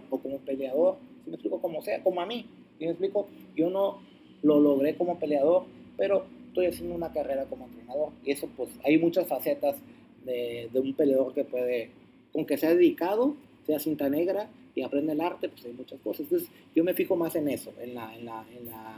[0.10, 2.46] o como peleador, si me explico como sea, como a mí.
[2.78, 3.28] ¿sí me explico?
[3.56, 4.00] Yo no
[4.44, 5.66] lo logré como peleador,
[5.98, 8.12] pero estoy haciendo una carrera como entrenador.
[8.24, 9.78] Y eso, pues, hay muchas facetas
[10.26, 11.92] de, de un peleador que puede,
[12.34, 13.36] aunque sea dedicado,
[13.66, 16.22] sea cinta negra y aprende el arte, pues hay muchas cosas.
[16.22, 18.98] Entonces, yo me fijo más en eso, en la, en la, en la,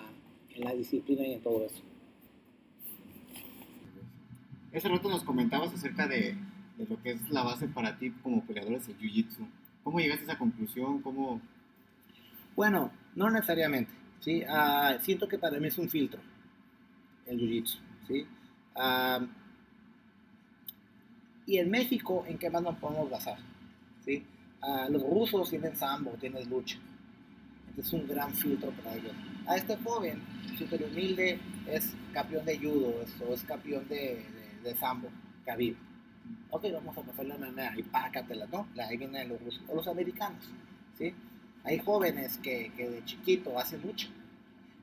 [0.56, 1.82] en la disciplina y en todo eso.
[4.72, 6.36] Ese rato nos comentabas acerca de,
[6.78, 9.48] de, lo que es la base para ti como peleador de Jiu-Jitsu.
[9.84, 11.02] ¿Cómo llegaste a esa conclusión?
[11.02, 11.42] ¿Cómo...
[12.56, 13.92] Bueno, no necesariamente.
[14.20, 14.44] ¿sí?
[14.44, 16.20] Uh, siento que para mí es un filtro
[17.26, 17.78] el Jiu-Jitsu.
[18.08, 18.28] ¿sí?
[18.76, 19.28] Uh,
[21.46, 23.38] y en México, ¿en qué más nos podemos basar?
[24.04, 24.26] ¿sí?
[24.62, 26.78] Uh, los rusos tienen sambo, tienen lucha.
[27.70, 29.14] Entonces es un gran filtro para ellos.
[29.46, 30.22] A este joven,
[30.58, 34.26] súper humilde, es campeón de judo, es, o es campeón de,
[34.64, 35.10] de, de sambo,
[35.46, 35.78] Khabib.
[36.50, 38.68] Ok, vamos a pasar la MMA y pácatela, ¿no?
[38.82, 40.44] Ahí vienen los rusos, o los americanos,
[40.98, 41.14] ¿sí?
[41.64, 44.08] Hay jóvenes que, que de chiquito hacen lucha.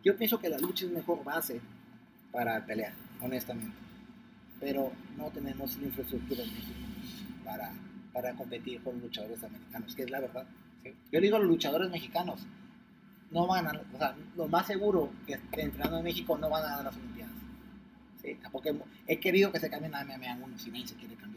[0.04, 1.60] Yo pienso que la lucha es mejor base
[2.30, 3.74] para pelear, honestamente.
[4.60, 6.78] Pero no tenemos infraestructura en México
[7.44, 7.72] para,
[8.12, 10.46] para competir con luchadores americanos, que es la verdad.
[10.82, 10.94] ¿sí?
[11.10, 12.40] Yo digo los luchadores mexicanos,
[13.30, 16.76] no van a, o sea, lo más seguro que entrenando en México no van a
[16.76, 17.34] dar las Olimpiadas.
[18.22, 18.38] ¿sí?
[18.52, 18.74] Porque
[19.06, 21.33] he querido que se cambien a MMA 1 si nadie se quiere cambiar.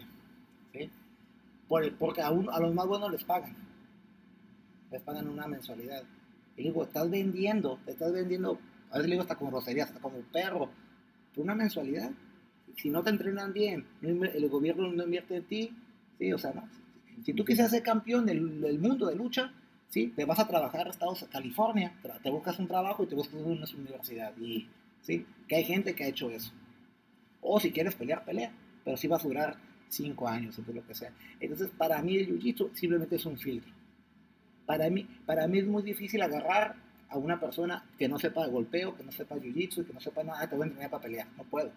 [1.68, 3.56] Por, porque a, uno, a los más buenos les pagan.
[4.92, 6.04] Les pagan una mensualidad.
[6.56, 8.58] Y digo, estás vendiendo, te estás vendiendo,
[8.90, 10.70] a veces le digo hasta como rosería, hasta como perro,
[11.36, 12.12] por una mensualidad.
[12.78, 15.72] Si no te entrenan bien, el gobierno no invierte en ti,
[16.18, 16.34] ¿sí?
[16.34, 16.68] O sea, no.
[17.24, 19.52] Si tú quisieras ser campeón del, del mundo de lucha,
[19.90, 20.14] ¿sí?
[20.16, 23.66] Te vas a trabajar a Estados California, te buscas un trabajo y te buscas una
[23.78, 24.36] universidad.
[24.38, 24.68] Y,
[25.02, 25.26] ¿sí?
[25.48, 26.52] Que hay gente que ha hecho eso.
[27.42, 28.52] O si quieres pelear, pelea.
[28.84, 29.58] Pero sí va a durar
[29.90, 31.12] cinco años, o lo que sea.
[31.40, 33.72] Entonces, para mí el jiu-jitsu simplemente es un filtro.
[34.66, 36.76] Para mí, para mí es muy difícil agarrar
[37.10, 40.24] a una persona que no sepa de golpeo, que no sepa jiu-jitsu, que no sepa
[40.24, 41.28] nada, te voy a entrenar para pelear.
[41.38, 41.72] No puedo.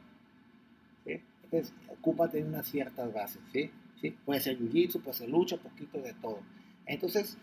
[1.05, 3.43] Entonces, ocúpate en unas ciertas bases.
[3.53, 3.71] ¿sí?
[4.01, 4.15] ¿Sí?
[4.25, 6.41] Puede ser jiu-jitsu, puede ser lucha, poquito de todo.
[6.87, 7.37] Entonces,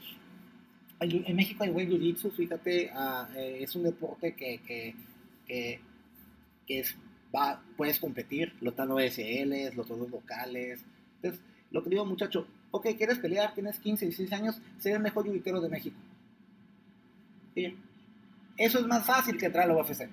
[1.00, 4.96] en México hay buen jiu-jitsu, fíjate, uh, eh, es un deporte que, que,
[5.46, 5.80] que
[6.68, 6.96] es,
[7.76, 10.84] puedes competir, los están OSLs, los todos locales.
[11.16, 15.26] Entonces, lo que digo, muchacho, ok, quieres pelear, tienes 15, 16 años, ser el mejor
[15.26, 15.98] jiu de México.
[17.54, 17.76] ¿Sí?
[18.58, 20.10] Eso es más fácil que entrar a la UFC.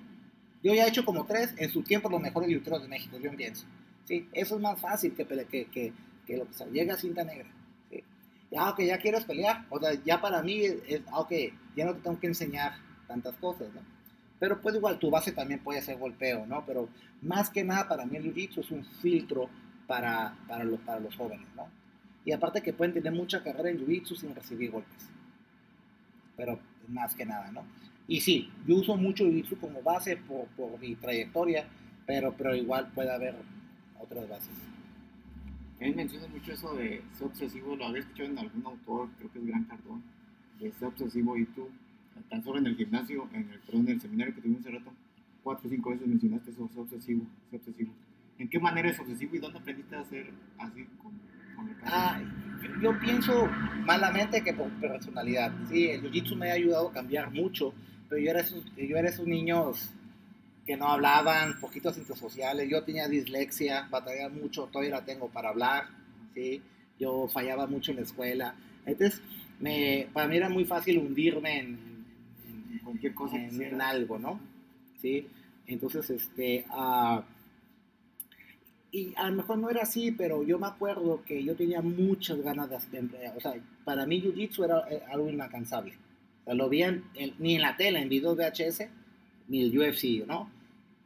[0.63, 3.31] Yo ya he hecho como tres, en su tiempo, los mejores jiu de México, yo
[3.35, 3.65] pienso.
[4.05, 4.27] ¿Sí?
[4.33, 5.93] Eso es más fácil que, que, que,
[6.25, 7.49] que lo que se llega a cinta negra.
[7.89, 8.03] ¿sí?
[8.51, 11.31] Ya, ok, ya quieres pelear, o sea, ya para mí, es, es, ok,
[11.75, 12.73] ya no te tengo que enseñar
[13.07, 13.94] tantas cosas, ¿no?
[14.39, 16.65] Pero pues igual tu base también puede ser golpeo, ¿no?
[16.65, 16.89] Pero
[17.21, 19.49] más que nada para mí el jiu es un filtro
[19.87, 21.67] para, para, los, para los jóvenes, ¿no?
[22.25, 25.09] Y aparte que pueden tener mucha carrera en jiu sin recibir golpes.
[26.35, 27.63] Pero más que nada, ¿no?
[28.07, 31.65] Y sí, yo uso mucho jiu como base por, por, mi trayectoria,
[32.05, 33.35] pero, pero igual puede haber
[33.99, 34.53] otras bases.
[35.79, 39.39] Él menciona mucho eso de ser obsesivo, lo había escuchado en algún autor, creo que
[39.39, 40.03] es Gran Cardón,
[40.59, 41.69] de ser obsesivo y tú,
[42.29, 44.91] tan solo en el gimnasio, en el, perdón, en el seminario que tuvimos hace rato,
[45.43, 47.93] cuatro o cinco veces mencionaste eso, ser obsesivo, ser obsesivo.
[48.37, 51.13] ¿En qué manera es obsesivo y dónde aprendiste a ser así con,
[51.55, 52.21] con el ah,
[52.81, 53.47] yo, pienso
[53.85, 55.53] malamente que por personalidad.
[55.69, 57.73] Sí, el jiu-jitsu me ha ayudado a cambiar mucho,
[58.09, 59.91] pero yo era esos, yo era esos niños
[60.65, 62.67] que no hablaban, poquitos sociales.
[62.69, 65.85] Yo tenía dislexia, batallaba mucho, todavía la tengo para hablar.
[66.33, 66.61] ¿sí?
[66.99, 68.55] Yo fallaba mucho en la escuela.
[68.85, 69.21] Entonces,
[69.59, 71.94] me, para mí era muy fácil hundirme en
[72.83, 73.37] cualquier cosa.
[73.37, 74.39] en, en algo, ¿no?
[75.01, 75.27] Sí,
[75.67, 77.23] entonces, este, ah,
[78.91, 82.39] y a lo mejor no era así, pero yo me acuerdo que yo tenía muchas
[82.41, 83.03] ganas de hacer,
[83.35, 85.93] o sea, para mí Jiu-Jitsu era eh, algo inalcanzable.
[86.41, 88.89] O sea, lo vi en- en- ni en la tele, en videos VHS,
[89.49, 90.49] ni el UFC, ¿no?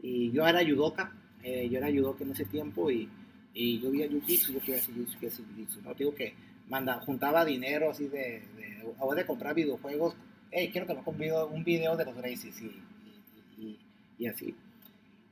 [0.01, 1.12] Y yo era judoka,
[1.43, 3.10] eh, yo era judoka en ese tiempo y,
[3.55, 5.93] y yo vi a Jiu-Jitsu, yo quería hacer Jiu-Jitsu, ¿no?
[5.95, 6.34] Digo que
[6.69, 10.13] manda, juntaba dinero así de, de, o de comprar videojuegos,
[10.51, 14.55] hey, quiero que me un video, un video de los Gracies y, así.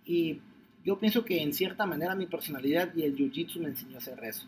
[0.05, 0.39] Y
[0.85, 4.23] yo pienso que en cierta manera mi personalidad y el jiu-jitsu me enseñó a hacer
[4.23, 4.47] eso.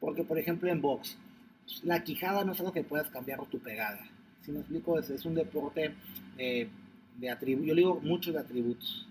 [0.00, 1.16] Porque, por ejemplo, en box,
[1.82, 4.00] la quijada no es algo que puedas cambiar tu pegada.
[4.42, 5.94] Si me explico, es, un deporte
[6.38, 6.68] eh,
[7.18, 7.68] de atributos.
[7.68, 9.08] Yo digo mucho de atributos.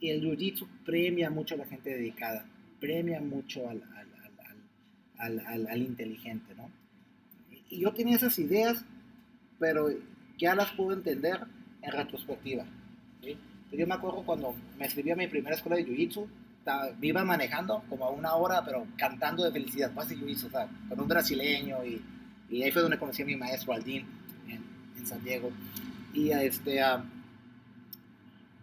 [0.00, 2.44] Y el jiu-jitsu premia mucho a la gente dedicada,
[2.80, 3.82] premia mucho al,
[5.18, 6.68] al- al inteligente, ¿no?
[7.70, 8.84] Y yo tenía esas ideas,
[9.58, 9.88] pero
[10.42, 11.38] ya las puedo entender
[11.82, 12.64] en retrospectiva.
[13.22, 13.36] ¿sí?
[13.70, 16.26] Yo me acuerdo cuando me escribí a mi primera escuela de Jiu-Jitsu,
[16.98, 20.50] me iba manejando como a una hora, pero cantando de felicidad, pues de Jiu-Jitsu,
[20.88, 22.02] con un brasileño, y,
[22.50, 24.04] y ahí fue donde conocí a mi maestro Aldín
[24.48, 24.64] en,
[24.98, 25.50] en San Diego.
[26.12, 27.04] Y este, ah,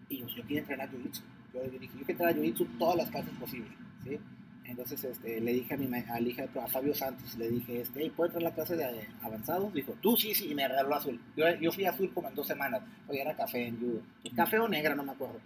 [0.09, 1.21] y yo, yo entrenar Jiu-Jitsu.
[1.53, 3.71] Yo dije, yo quiero entrenar Jiu-Jitsu todas las clases posibles,
[4.03, 4.19] ¿sí?
[4.69, 8.13] Entonces este, le dije a mi al hija, a Fabio Santos, le dije, este, hey,
[8.15, 9.73] ¿puedo entrar a la clase de avanzados?
[9.73, 11.19] Dijo, tú sí, sí, y me regaló azul.
[11.35, 14.01] Yo, yo fui azul como en dos semanas, porque era café en judo.
[14.35, 15.39] Café o negra, no me acuerdo.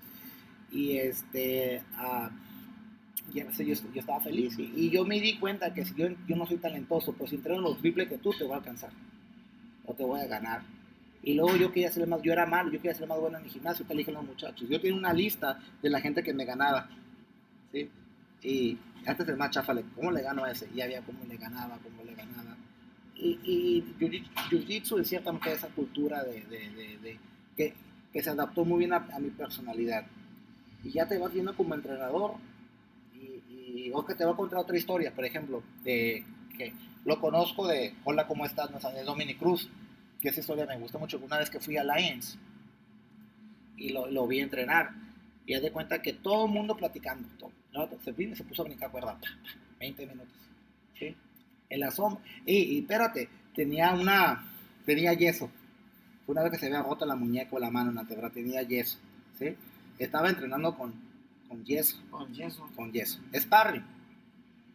[0.71, 1.81] Y este,
[3.33, 4.59] y ese yo, yo estaba feliz.
[4.59, 7.37] Y, y yo me di cuenta que si yo, yo no soy talentoso, pues si
[7.37, 8.91] entreno lo triple que tú, te voy a alcanzar.
[9.85, 10.63] O te voy a ganar.
[11.23, 13.45] Y luego yo quería ser más, yo era malo, yo quería ser más bueno en
[13.45, 14.67] el gimnasio, te eligen los muchachos.
[14.67, 16.89] Yo tenía una lista de la gente que me ganaba.
[18.43, 20.69] Y antes el más chafa, ¿cómo le gano a ese?
[20.75, 22.55] Y había cómo le ganaba, cómo le ganaba.
[23.15, 27.19] Y, y jiu- Jiu-Jitsu es ciertamente esa cultura de, de- de-
[27.55, 27.73] que,
[28.11, 30.05] que se adaptó muy bien a, mi personalidad.
[30.83, 32.35] Y ya te vas viendo como entrenador.
[33.15, 36.25] Y, y o que te va a contar otra historia, por ejemplo, de
[36.57, 36.73] que
[37.05, 38.71] lo conozco de Hola, ¿cómo estás?
[38.71, 39.69] No sabes, Dominic Cruz,
[40.21, 41.19] que esa historia me gusta mucho.
[41.19, 42.37] Una vez que fui a Lions
[43.77, 44.91] y lo, lo vi entrenar,
[45.45, 47.89] y haz de cuenta que todo el mundo platicando, todo, ¿no?
[48.03, 50.33] se vino y se puso a brincar cuerda, pa, pa, 20 minutos,
[50.97, 51.15] ¿sí?
[51.69, 54.45] En la sombra, y, y espérate, tenía una,
[54.85, 55.49] tenía yeso,
[56.27, 58.61] una vez que se había roto la muñeca o la mano en la antebra, tenía
[58.63, 58.99] yeso,
[59.37, 59.55] ¿sí?
[59.99, 60.93] Estaba entrenando con,
[61.47, 62.69] con yeso, Con yeso.
[62.75, 63.83] con yeso, sparring,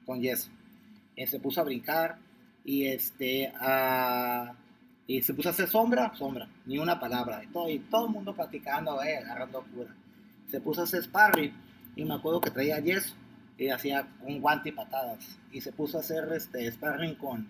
[0.04, 0.50] con yeso,
[1.16, 2.18] Eh, se puso a brincar,
[2.64, 4.54] y este, ah,
[5.06, 8.12] y se puso a hacer sombra, sombra, ni una palabra, y todo, y todo el
[8.12, 9.94] mundo platicando, eh, agarrando cura.
[10.50, 11.52] Se puso a hacer sparring
[11.98, 13.14] y me acuerdo que traía yeso
[13.58, 15.38] y hacía un guante y patadas.
[15.52, 17.46] Y se puso a hacer este sparring con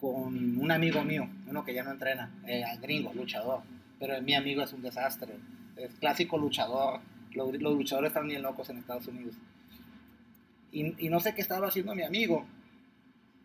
[0.00, 3.62] con un amigo mío uno que ya no entrena eh, gringo luchador.
[3.98, 5.34] Pero mi amigo es un desastre
[5.76, 7.00] es clásico luchador.
[7.32, 9.34] Los, los luchadores están bien locos en Estados Unidos.
[10.72, 12.44] Y, y no sé qué estaba haciendo mi amigo.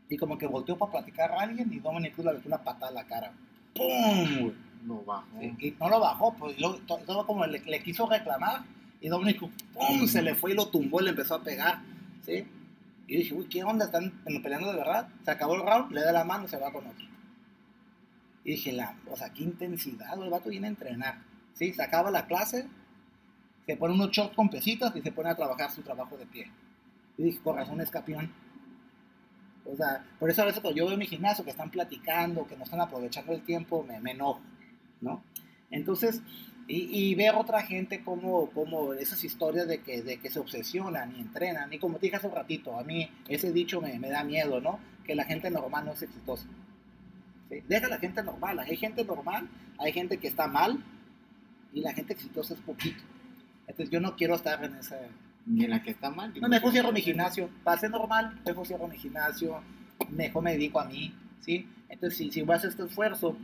[0.09, 2.89] Y como que volteó para platicar a alguien y Dominic Cruz le metió una patada
[2.91, 3.31] a la cara.
[3.73, 4.51] ¡pum!
[4.85, 5.27] Lo bajó.
[5.39, 8.63] Sí, y no lo bajó, pues to- todo como le, le quiso reclamar
[9.03, 10.07] y Dominic ¡pum!
[10.07, 11.81] se le fue y lo tumbó y le empezó a pegar,
[12.25, 12.47] ¿sí?
[13.05, 13.85] Y dije, uy, ¿qué onda?
[13.85, 15.09] ¿Están peleando de verdad?
[15.25, 17.05] Se acabó el round, le da la mano y se va con otro.
[18.45, 21.17] Y dije, la, o sea, qué intensidad, el vato viene a entrenar,
[21.53, 21.73] ¿sí?
[21.73, 22.65] Se acaba la clase,
[23.65, 26.49] se pone unos shorts con pesitas y se pone a trabajar su trabajo de pie.
[27.17, 28.31] Y dije, con razón es campeón.
[29.65, 32.55] O sea, por eso a veces cuando yo veo mi gimnasio que están platicando, que
[32.55, 34.39] no están aprovechando el tiempo, me, me enojo,
[35.01, 35.21] ¿no?
[35.71, 36.21] Entonces,
[36.67, 41.15] y, y ver otra gente como, como esas historias de que, de que se obsesionan
[41.15, 44.09] y entrenan, y como te dije hace un ratito, a mí ese dicho me, me
[44.09, 44.79] da miedo, ¿no?
[45.05, 46.47] Que la gente normal no es exitosa.
[47.49, 47.61] ¿sí?
[47.67, 50.83] Deja a la gente normal, hay gente normal, hay gente que está mal,
[51.73, 53.03] y la gente exitosa es poquito.
[53.67, 54.95] Entonces yo no quiero estar en ese,
[55.45, 56.33] Ni en la que está mal.
[56.39, 57.49] no, mejor cierro mi gimnasio.
[57.63, 59.61] Para ser normal, mejor cierro mi gimnasio.
[60.09, 61.67] Mejor me dedico a mí, ¿sí?
[61.89, 63.35] Entonces, si, si voy a hacer este esfuerzo,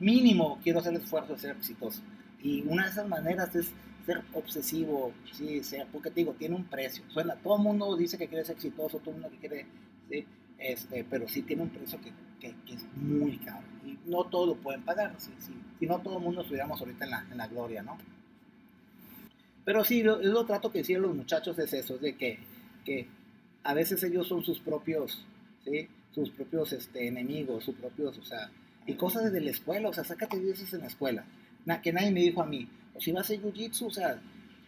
[0.00, 2.02] mínimo quiero hacer el esfuerzo de ser exitoso.
[2.42, 3.70] Y una de esas maneras es
[4.06, 5.62] ser obsesivo, ¿sí?
[5.62, 7.04] Ser, porque te digo, tiene un precio.
[7.08, 9.66] Suena, todo el mundo dice que quiere ser exitoso, todo el mundo que quiere,
[10.10, 10.24] ¿sí?
[10.58, 13.64] Este, pero sí tiene un precio que, que- es muy caro.
[13.84, 15.30] Y no todos lo pueden pagar, ¿sí?
[15.38, 15.52] sí.
[15.78, 17.98] Si no, todo el mundo estuviéramos ahorita en la, en la gloria, ¿no?
[19.64, 22.38] Pero sí, lo, lo trato que decían los muchachos es eso, de que,
[22.84, 23.06] que
[23.62, 25.24] a veces ellos son sus propios,
[25.64, 25.88] ¿sí?
[26.12, 28.50] Sus propios este, enemigos, sus propios, o sea,
[28.86, 31.24] y cosas desde la escuela, o sea, sácate 10 en la escuela.
[31.82, 34.20] Que nadie me dijo a mí, si vas a hacer jiu-jitsu, o sea,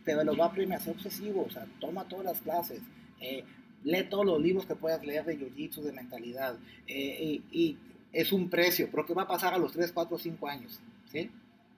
[0.04, 2.80] te lo va a premiar, ser obsesivo, o sea, toma todas las clases,
[3.20, 3.44] eh,
[3.85, 7.78] lee todos los libros que puedas leer de jiu-jitsu, de mentalidad, eh, y, y
[8.12, 10.80] es un precio, pero ¿qué va a pasar a los 3, 4, 5 años?
[11.11, 11.30] ¿Sí?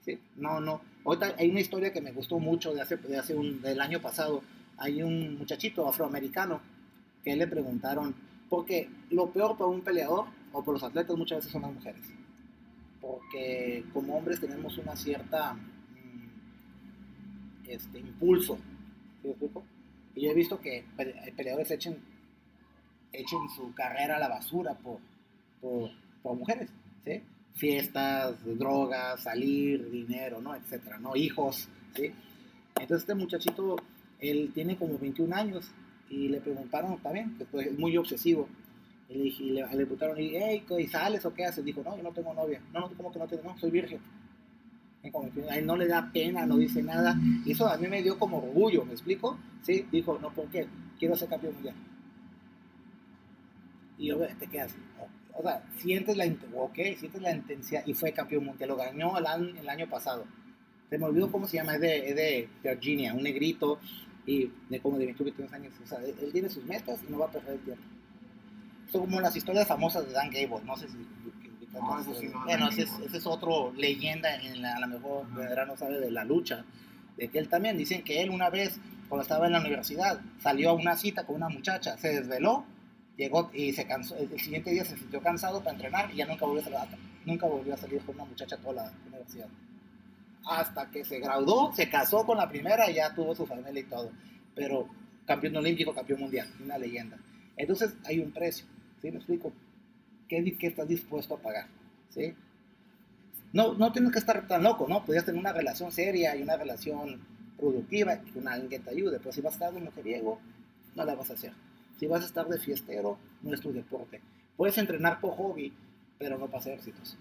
[0.05, 0.19] ¿sí?
[0.37, 0.81] No, no.
[1.05, 4.01] Ahorita hay una historia que me gustó mucho de hace, de hace un, del año
[4.01, 4.43] pasado.
[4.79, 6.61] Hay un muchachito afroamericano
[7.25, 8.15] que le preguntaron,
[8.49, 12.03] porque lo peor para un peleador o por los atletas muchas veces son las mujeres.
[13.07, 16.29] Porque como hombres tenemos una cierta mm,
[17.69, 18.59] este, impulso.
[20.15, 21.97] Y yo he visto que pe- peleadores echen,
[23.13, 24.99] echen su carrera a la basura por,
[25.61, 26.71] por, mujeres.
[27.05, 27.23] ¿sí?
[27.55, 30.55] Fiestas, drogas, salir, dinero, ¿no?
[30.55, 31.15] Etcétera, ¿no?
[31.17, 32.13] Hijos, ¿sí?
[32.81, 33.77] Entonces este muchachito,
[34.21, 35.71] él tiene como 21 años
[36.11, 38.49] y le preguntaron también, que pues, es muy obsesivo.
[39.09, 41.65] Y le, dije- y le, le ¿y, hey, ¿y sales o qué haces?
[41.65, 42.61] Dijo, no, yo no tengo novia.
[42.73, 43.45] No, no, ¿cómo que no tienes?
[43.45, 44.01] No, soy virgen.
[45.49, 47.17] A él no le da pena, no dice nada.
[47.47, 49.39] Y eso a mí me dio como orgullo, ¿me explico?
[49.63, 50.67] Sí, dijo, no, ¿por qué?
[50.99, 51.75] Quiero ser campeón mundial.
[53.99, 54.75] Y yo, te quedas,
[55.33, 59.17] o, sea, sientes la, int- ok, sientes la intensidad y fue campeón mundial, lo ganó
[59.19, 60.25] el año, el año pasado.
[60.91, 63.79] Se me olvidó cómo se llama, es de, es de Virginia, un negrito
[64.27, 65.73] y de como de 21, 22 años.
[65.83, 67.83] O sea, él tiene sus metas y no va a perder el tiempo.
[68.91, 70.97] Son como las historias famosas de Dan Gable, no sé si...
[71.73, 73.07] No, eso sí, no, bueno, ese es, Gable.
[73.07, 75.27] ese es otro leyenda, en la, a lo mejor.
[75.35, 76.65] Pedra no sabe de la lucha,
[77.17, 80.71] de que él también, dicen que él una vez, cuando estaba en la universidad, salió
[80.71, 82.65] a una cita con una muchacha, se desveló,
[83.17, 86.47] llegó y se cansó, el siguiente día se sintió cansado para entrenar y ya nunca
[86.47, 89.49] volvió a salir, nunca volvió a salir con una muchacha toda la universidad.
[90.45, 93.85] Hasta que se graduó, se casó con la primera y ya tuvo su familia y
[93.85, 94.13] todo.
[94.55, 94.89] Pero
[95.25, 97.19] campeón olímpico, campeón mundial, una leyenda.
[97.57, 98.67] Entonces hay un precio,
[99.03, 99.53] ¿sí me explico?
[100.29, 101.67] ¿Qué, qué estás dispuesto a pagar?
[102.11, 102.35] ¿Sí?
[103.53, 105.05] No, no tienes que estar tan loco, ¿no?
[105.05, 107.21] Podrías tener una relación seria y una relación
[107.59, 110.39] productiva con alguien que te ayude, pero si vas a estar de mujeriego,
[110.95, 111.53] no la vas a hacer.
[111.99, 114.21] Si vas a estar de fiestero, no es tu deporte.
[114.57, 115.73] Puedes entrenar por hobby,
[116.19, 117.17] pero no para hacer éxitos.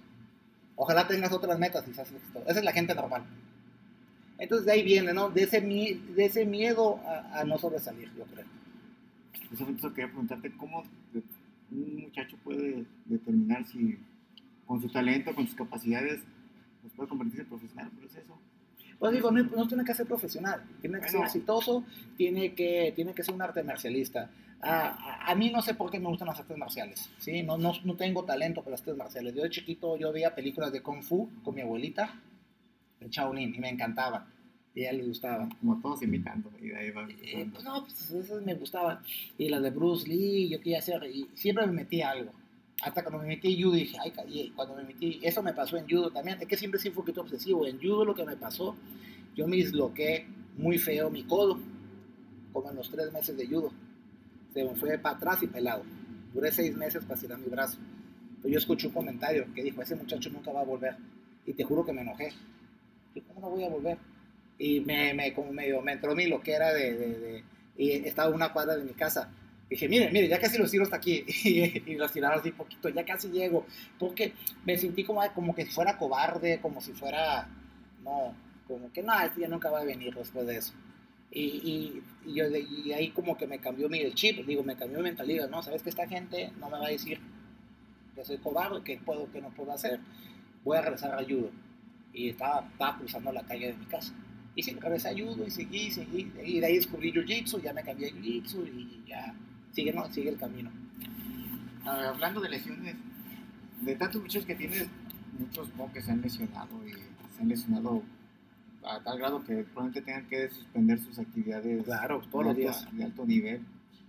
[0.76, 2.46] Ojalá tengas otras metas y seas exitoso.
[2.48, 3.24] Esa es la gente normal.
[4.38, 5.30] Entonces de ahí viene, ¿no?
[5.30, 8.46] De ese, miedo a, no sobresalir, yo creo.
[9.50, 10.84] Justamente eso quería preguntarte, ¿cómo
[11.72, 13.98] un muchacho puede determinar si
[14.66, 16.22] con su talento, con sus capacidades,
[16.82, 17.92] pues puede convertirse en profesional?
[17.96, 18.38] ¿Pero es eso?
[18.98, 21.84] Pues digo, no, no tiene que ser profesional, tiene que ser exitoso,
[22.18, 24.30] tiene que, tiene que ser un arte marcialista.
[24.62, 27.44] A, a- a mí no sé por qué me gustan las artes marciales, ¿sí?
[27.44, 29.36] No, no, no tengo talento para las artes marciales.
[29.36, 32.22] Yo de chiquito yo veía películas de Kung Fu con mi abuelita,
[33.00, 34.24] de Shaolin, y me encantaban,
[34.76, 35.50] y a ella le gustaban.
[35.56, 37.08] Como todos imitando, y de ahí va.
[37.10, 39.00] Eh, pues no, pues esas me gustaban.
[39.38, 42.32] Y las de Bruce Lee, yo quería hacer, y siempre me metí a algo.
[42.82, 45.54] Hasta cuando me metí en judo dije, ay, ca- y cuando me metí, eso me
[45.54, 46.38] pasó en judo también.
[46.42, 47.66] Es que siempre sí fui un poquito obsesivo.
[47.66, 48.76] En judo lo que me pasó,
[49.34, 51.58] yo me disloqué muy feo mi codo,
[52.52, 53.72] como en los tres meses de judo.
[54.54, 55.84] Se me fue para atrás y pelado.
[56.34, 57.78] Duré seis meses para estirar mi brazo.
[58.42, 60.98] Pero yo escuché un comentario que dijo, ese muchacho nunca va a volver.
[61.46, 62.34] Y te juro que me enojé.
[63.16, 63.98] Yo, ¿cómo no voy a volver?
[64.58, 67.44] Y me, me como medio me entró mi lo que era de, de, de-
[67.78, 69.30] y estaba una cuadra de mi casa.
[69.70, 72.88] Dije mire mire ya casi los tiro hasta aquí y, y los tiraba así poquito
[72.90, 73.66] ya casi llego
[74.00, 74.34] porque
[74.66, 77.48] me sentí como como que fuera cobarde como si fuera
[78.04, 78.36] no
[78.68, 80.74] como que no este ya nunca va a venir después de eso
[81.32, 85.06] y, y, yo y ahí como que me cambió mi chip digo me cambió mi
[85.06, 87.20] mentalidad no sabes que esta gente no me va a decir
[88.16, 90.00] que soy cobarde que puedo que no puedo hacer.
[90.64, 91.52] Voy a regresar a judo
[92.14, 94.14] y estaba, estaba cruzando la calle de mi casa
[94.56, 97.84] y sí, regresé a judo y seguí, seguí, y de ahí descubrí jiu-jitsu, ya me
[97.84, 99.34] cambié a jiu-jitsu y ya
[99.74, 100.12] sigue, ¿no?
[100.12, 100.72] sigue el camino.
[101.84, 102.96] Ver, hablando de lesiones,
[103.82, 104.88] de tantos muchachos que tienes,
[105.38, 106.92] muchos que se han lesionado y
[107.36, 108.02] se han lesionado
[108.84, 112.88] a tal grado que probablemente tengan que suspender sus actividades Claro, todos los días.
[112.92, 113.62] de alto nivel.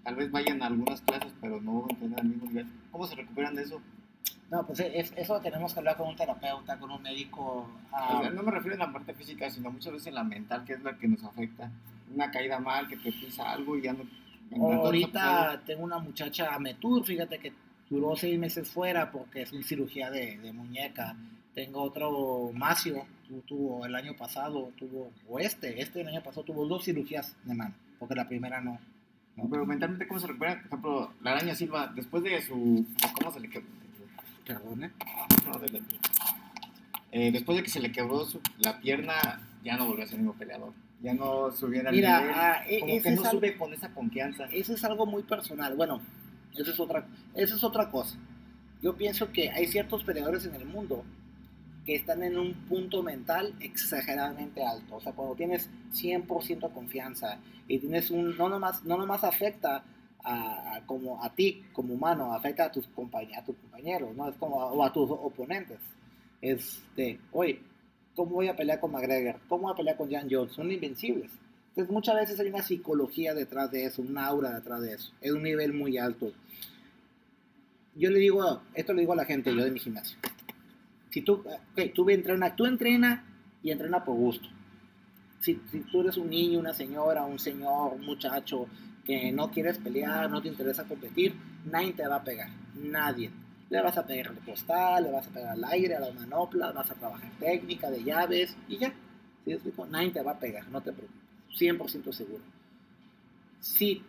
[0.04, 2.66] Tal vez vayan a algunas clases, pero no tener al mismo nivel.
[2.92, 3.80] ¿Cómo se recuperan de eso?
[4.50, 7.68] No, pues es, eso tenemos que hablar con un terapeuta, con un médico.
[7.92, 10.64] ah, O sea, no me refiero a la parte física, sino muchas veces la mental,
[10.64, 11.70] que es la que nos afecta.
[12.14, 14.04] Una caída mal, que te pisa algo y ya no...
[14.72, 17.53] ahorita tengo una muchacha Ametur, fíjate que
[17.90, 21.16] duró seis meses fuera porque es una cirugía de, de muñeca.
[21.55, 26.44] Tengo otro Macio, tu- tuvo el año pasado, tuvo, o este, este el año pasado
[26.44, 28.78] tuvo dos cirugías de mano, porque la primera no.
[29.36, 29.49] no.
[29.51, 30.55] Pero mentalmente, ¿cómo se recupera?
[30.57, 32.84] Por ejemplo, la araña Silva, después de su...
[33.18, 33.68] ¿Cómo se le quebró?
[34.47, 34.90] Perdón, ¿eh?
[35.44, 35.80] No, de la-
[37.12, 40.16] Eh, después de que se le quebró su- la pierna, ya no volvió a ser
[40.16, 40.72] el mismo peleador.
[41.03, 42.34] Ya no subiera al Mira, nivel.
[42.36, 44.44] ah, e- como que no algo- sube con esa confianza.
[44.53, 45.74] eso es algo muy personal.
[45.76, 46.01] Bueno,
[46.57, 48.16] eso es otra, eso es otra cosa.
[48.82, 51.05] Yo pienso que hay ciertos peleadores en el mundo
[51.84, 54.97] que están en un punto mental exageradamente alto.
[54.97, 57.38] O sea, cuando tienes 100% confianza
[57.68, 59.84] y tienes un, no nomás, no nomás afecta
[60.27, 64.29] a, a- como a ti como humano, afecta a tus, compañ- a tus compañeros, ¿no?
[64.29, 65.79] Es como, o a tus oponentes.
[66.43, 67.61] Este, oye,
[68.14, 69.41] ¿cómo voy a pelear con McGregor?
[69.49, 70.53] ¿Cómo voy a pelear con Jan Jones?
[70.53, 71.31] Son invencibles.
[71.70, 75.12] Entonces muchas veces hay una psicología detrás de eso, una aura detrás de eso.
[75.20, 76.33] Es un nivel muy alto.
[77.95, 80.18] Yo le digo, esto le digo a la gente, yo de mi gimnasio.
[81.11, 83.24] Si tú, okay, tú entrena, tú entrena
[83.62, 84.49] y entrena por gusto.
[85.41, 88.66] Si, si tú eres un niño, una señora, un señor, un muchacho
[89.07, 91.34] que no quieres pelear, no te interesa competir,
[91.64, 92.48] nadie te va a pegar.
[92.74, 93.30] Nadie.
[93.70, 96.74] Le vas a pegar al postal, le vas a pegar al aire, a las manoplas,
[96.74, 98.92] vas a trabajar técnica de llaves y ya.
[99.44, 99.86] ¿Sí explico?
[99.86, 101.26] Nadie te va a pegar, no te preocupes.
[101.57, 102.42] 100% seguro.
[103.61, 104.02] Si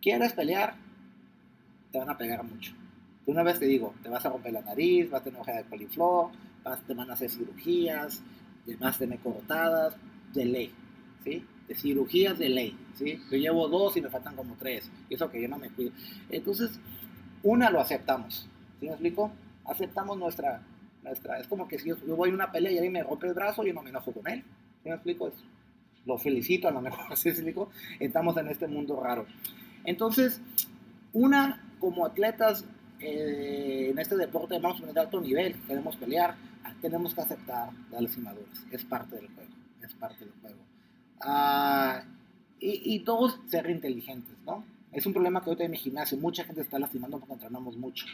[0.00, 0.74] quieres pelear,
[1.92, 2.72] te van a pegar mucho.
[3.26, 5.64] Una vez te digo, te vas a romper la nariz, vas a tener hoja de
[5.64, 6.30] coliflor,
[6.64, 8.22] vas, te van a hacer cirugías,
[8.80, 9.94] vas a tener cortadas,
[10.32, 10.74] de ley,
[11.24, 11.44] ¿sí?
[11.68, 13.20] De cirugías de ley, ¿sí?
[13.30, 15.92] Yo llevo dos y me faltan como tres, y eso que yo no me cuido.
[16.30, 16.80] Entonces,
[17.42, 18.48] una lo aceptamos,
[18.80, 19.30] ¿sí me explico?
[19.64, 20.62] Aceptamos nuestra,
[21.02, 23.34] nuestra, es como que si yo, voy a una pelea y alguien me rompe el
[23.34, 24.42] brazo, yo no me enojo con él,
[24.82, 25.30] ¿sí me explico?
[26.06, 27.70] lo felicito a lo mejor, ¿sí me explico?
[28.00, 29.26] Estamos en este mundo raro.
[29.84, 30.40] Entonces,
[31.12, 32.64] una, como atletas
[33.00, 36.34] eh, en este deporte vamos a de alto nivel, queremos pelear,
[36.80, 39.50] tenemos que aceptar las lastimaduras, es parte del juego,
[39.82, 40.67] es parte del juego.
[41.20, 42.02] Ah,
[42.60, 44.64] y, y, todos ser inteligentes, ¿no?
[44.92, 48.06] Es un problema que hoy en mi gimnasio, mucha gente está lastimando porque entrenamos mucho.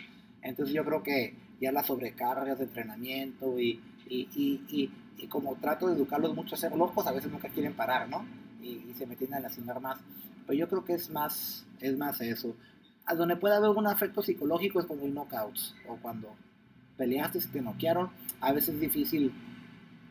[0.43, 5.95] Entonces yo creo que ya las sobrecargas de entrenamiento y, y, y, como trato de
[5.95, 8.27] educarlos mucho a ser locos, a veces nunca quieren parar, ¿no?
[8.63, 9.99] Y, se meten a lastimar más.
[10.47, 12.55] Pero yo creo que es más, es más eso
[13.07, 16.35] a donde puede haber un efecto psicológico es cuando hay knockouts o cuando
[16.97, 19.33] peleaste y te noquearon, a veces es difícil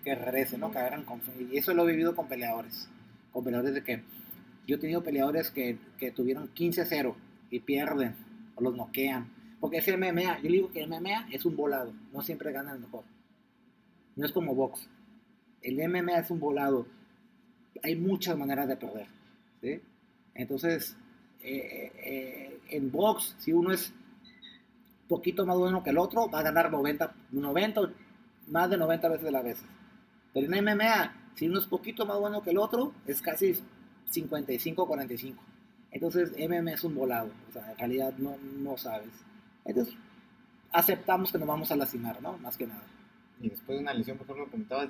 [0.03, 0.71] que regresen, ¿no?
[0.71, 1.05] Que hagan
[1.51, 2.89] Y eso lo he vivido con peleadores,
[3.31, 4.03] con peleadores de que
[4.67, 7.15] yo he tenido peleadores que, que tuvieron 15-0
[7.49, 8.15] y pierden
[8.55, 9.29] o los noquean.
[9.59, 13.03] Porque es MMA, yo digo que MMA es un volado, no siempre gana el mejor.
[14.15, 14.87] No es como box.
[15.61, 16.85] El MMA es un volado.
[17.81, 19.07] Hay muchas maneras de perder.
[19.61, 19.81] ¿sí?
[20.35, 20.95] Entonces,
[21.41, 23.93] eh, eh, en box, si uno es
[25.07, 27.81] poquito más bueno que el otro, va a ganar 90, 90
[28.47, 29.65] más de 90 veces de las veces.
[30.33, 33.55] Pero en MMA, si uno es poquito más bueno que el otro, es casi
[34.11, 35.35] 55-45.
[35.91, 37.29] Entonces, MMA es un volado.
[37.49, 39.11] O sea, en realidad no, no sabes.
[39.65, 39.95] Entonces,
[40.71, 42.37] aceptamos que nos vamos a lastimar, ¿no?
[42.39, 42.83] Más que nada.
[43.39, 44.89] Y después de una lesión, por ejemplo, comentabas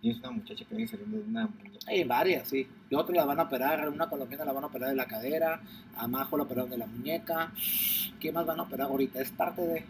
[0.00, 1.48] tienes una muchacha que viene saliendo de una
[1.86, 2.68] Hay varias, sí.
[2.90, 5.62] Y otra la van a operar, una colombiana la van a operar de la cadera,
[5.96, 7.52] a Majo la operaron de la muñeca.
[8.20, 9.20] ¿Qué más van a operar ahorita?
[9.20, 9.84] Es parte de...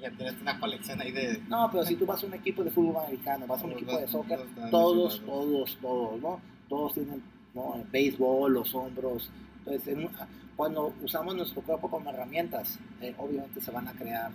[0.00, 1.42] ya tienes una colección ahí de...
[1.48, 3.98] No, pero si tú vas a un equipo de fútbol americano, vas a un equipo
[3.98, 4.40] de soccer,
[4.70, 6.40] todos, todos, todos, ¿no?
[6.68, 7.22] Todos tienen,
[7.54, 7.74] ¿no?
[7.76, 9.30] El béisbol, los hombros.
[9.58, 10.10] Entonces,
[10.56, 14.32] cuando usamos nuestro cuerpo como herramientas, eh, obviamente se van a crear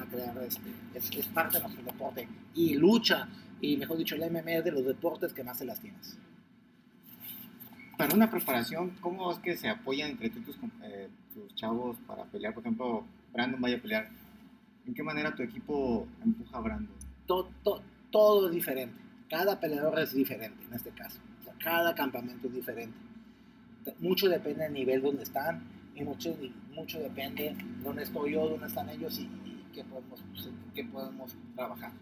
[0.00, 2.28] a crear, este, es, parte de nuestro deporte.
[2.54, 3.28] Y lucha,
[3.60, 6.18] y mejor dicho, el MMA es de los deportes que más se las tienes.
[7.96, 12.52] Para una preparación, ¿cómo es que se apoyan entre tus, eh, tus chavos para pelear?
[12.52, 14.08] Por ejemplo, Brandon vaya a pelear.
[14.86, 16.96] ¿En qué manera tu equipo empuja a Brandon?
[17.26, 17.50] Todo,
[18.10, 18.94] todo, es diferente.
[19.28, 21.18] Cada peleador es diferente en este caso.
[21.58, 22.96] cada campamento es diferente.
[23.98, 25.62] Mucho depende del nivel donde están
[25.94, 26.36] y mucho,
[26.74, 29.28] mucho depende dónde estoy yo, dónde están ellos y,
[29.72, 30.22] que podemos,
[30.74, 31.92] que podemos trabajar.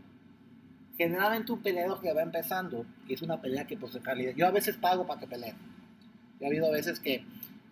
[0.98, 4.50] Generalmente un peleador que va empezando, que es una pelea que pues en yo a
[4.50, 5.56] veces pago para que peleen.
[6.42, 7.24] ha habido veces que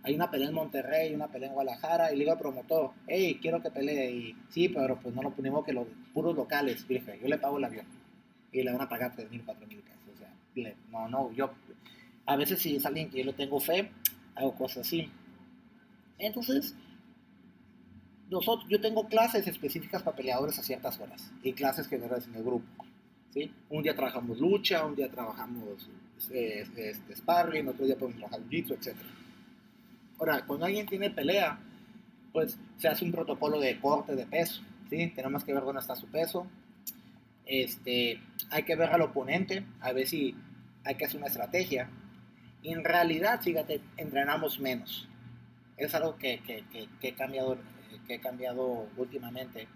[0.02, 3.38] hay una pelea en Monterrey, una pelea en Guadalajara, y le digo al promotor, hey,
[3.40, 7.28] quiero que pelee, y sí, pero pues no lo ponemos que los puros locales, yo
[7.28, 7.86] le pago el avión,
[8.52, 11.50] y le van a pagar 3 mil, 4 mil pesos, o sea, no, no, yo,
[12.26, 13.90] a veces si es alguien que yo le tengo fe,
[14.34, 15.10] hago cosas así.
[16.18, 16.74] Entonces,
[18.30, 22.44] nosotros, yo tengo clases específicas para peleadores a ciertas horas y clases generales en el
[22.44, 22.66] grupo.
[23.34, 23.52] ¿sí?
[23.68, 25.88] Un día trabajamos lucha, un día trabajamos
[26.30, 28.96] eh, este, sparring, otro día podemos trabajar jiu-jitsu, etc.
[30.20, 31.58] Ahora, cuando alguien tiene pelea,
[32.32, 34.62] pues se hace un protocolo de corte de peso.
[34.88, 35.08] ¿sí?
[35.16, 36.46] Tenemos que ver dónde está su peso.
[37.46, 40.36] Este, hay que ver al oponente, a ver si
[40.84, 41.88] hay que hacer una estrategia.
[42.62, 45.08] Y en realidad, fíjate, entrenamos menos.
[45.76, 47.56] Es algo que, que, que, que he cambiado
[48.06, 49.68] que he cambiado últimamente,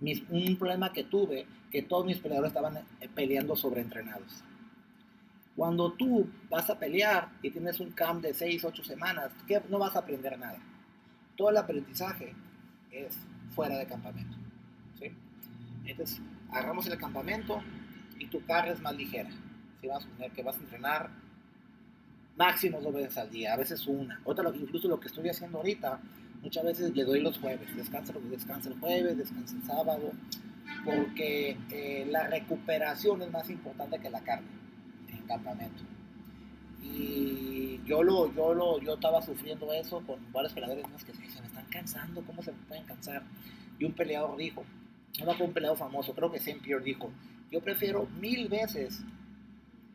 [0.00, 4.42] un problema que tuve, que todos mis peleadores estaban eh, peleando sobreentrenados.
[5.58, 9.60] Cuando tú vas a pelear y tienes un camp de 6, 8 semanas, ¿qué?
[9.68, 10.60] no vas a aprender nada.
[11.36, 12.32] Todo el aprendizaje
[12.92, 13.18] es
[13.56, 14.36] fuera de campamento.
[15.84, 17.60] Entonces, agarramos el campamento
[18.20, 19.30] y tu carga es más ligera.
[19.80, 21.10] Si vas a poner que vas a entrenar
[22.36, 24.20] máximo dos veces al día, a veces una.
[24.22, 25.98] Otra, incluso lo que estoy haciendo ahorita,
[26.42, 30.12] Muchas veces le doy los jueves, descansa, descansa el jueves, descansa el sábado,
[30.84, 34.67] porque eh, la recuperación es más importante que la en
[35.28, 35.84] campamento.
[36.82, 41.20] Y yo lo, yo lo, yo estaba sufriendo eso con varios peleadores más que se,
[41.20, 43.22] me están cansando, ¿cómo se pueden cansar?
[43.78, 44.64] Y un peleador dijo,
[45.24, 47.10] no fue un peleador famoso, creo que Saint Pierre dijo,
[47.50, 49.00] yo prefiero mil veces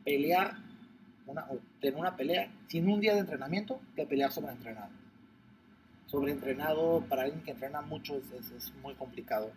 [0.04, 0.56] pelear
[1.28, 1.46] una,
[1.80, 4.90] tener una pelea sin un día de entrenamiento que pelear sobreentrenado.
[6.08, 9.52] Sobreentrenado para alguien que entrena mucho es, es, muy complicado.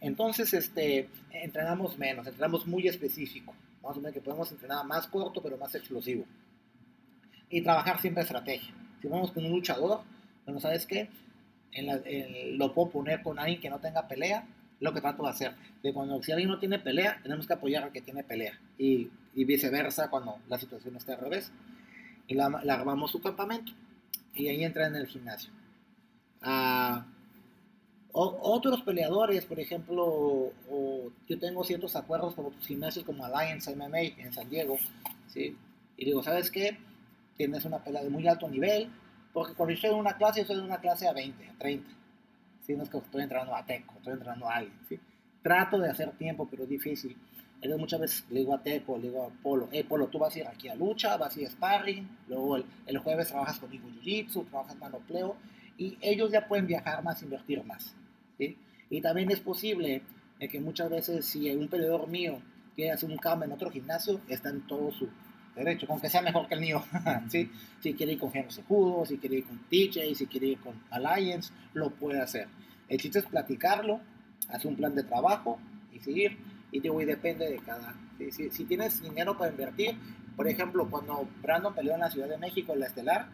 [0.00, 3.54] Entonces, este, entrenamos menos, entrenamos muy específico.
[3.82, 6.24] Vamos a ver que podemos entrenar más corto, pero más explosivo.
[7.48, 8.74] Y trabajar siempre estrategia.
[9.00, 10.02] Si vamos con un luchador,
[10.44, 11.08] bueno, ¿sabes qué?
[12.56, 14.46] Lo puedo poner con alguien que no tenga pelea,
[14.80, 15.54] lo que trato de hacer.
[15.82, 18.58] De cuando si alguien no tiene pelea, tenemos que apoyar al que tiene pelea.
[18.78, 21.52] Y, y viceversa cuando la situación está al revés.
[22.26, 23.72] Y la, armamos su campamento.
[24.34, 25.50] Y ahí entra en el gimnasio.
[26.42, 27.06] Ah,
[28.12, 30.52] otros peleadores, por ejemplo,
[31.28, 34.76] yo tengo ciertos acuerdos con otros gimnasios como Alliance MMA en San Diego,
[35.28, 35.56] ¿sí?
[35.96, 36.78] Y digo, ¿sabes qué?
[37.36, 38.90] Tienes una pelea de muy alto nivel,
[39.32, 41.58] porque cuando yo estoy en una clase, yo estoy en una clase a 20, a
[41.58, 41.90] 30.
[42.66, 42.74] ¿sí?
[42.74, 44.98] No es que estoy entrando a Teco, estoy entrando a alguien, ¿sí?
[45.42, 47.16] Trato de hacer tiempo, pero es difícil.
[47.56, 50.34] Entonces muchas veces le digo a Teco, le digo a Polo, hey Polo, tú vas
[50.34, 53.58] a ir aquí a lucha, vas a ir a sparring, luego el, el jueves trabajas
[53.58, 55.36] conmigo jiu-jitsu, trabajas manopleo,
[55.76, 57.94] y ellos ya pueden viajar más, invertir más.
[58.40, 58.56] ¿Sí?
[58.88, 60.02] Y también es posible
[60.38, 62.40] que muchas veces si un peleador mío
[62.74, 65.08] quiere hacer un cambio en otro gimnasio, está en todo su
[65.54, 66.82] derecho, con que sea mejor que el mío.
[67.28, 67.50] ¿sí?
[67.80, 70.74] Si quiere ir con Genos Judo, si quiere ir con TJ, si quiere ir con
[70.90, 72.48] Alliance, lo puede hacer.
[72.88, 74.00] El chiste es platicarlo,
[74.48, 75.58] hacer un plan de trabajo
[75.92, 76.38] y seguir.
[76.72, 77.94] Y digo, y depende de cada.
[78.30, 79.96] Si, si, tienes dinero para invertir,
[80.36, 83.28] por ejemplo, cuando Brandon peleó en la Ciudad de México, en la Estelar,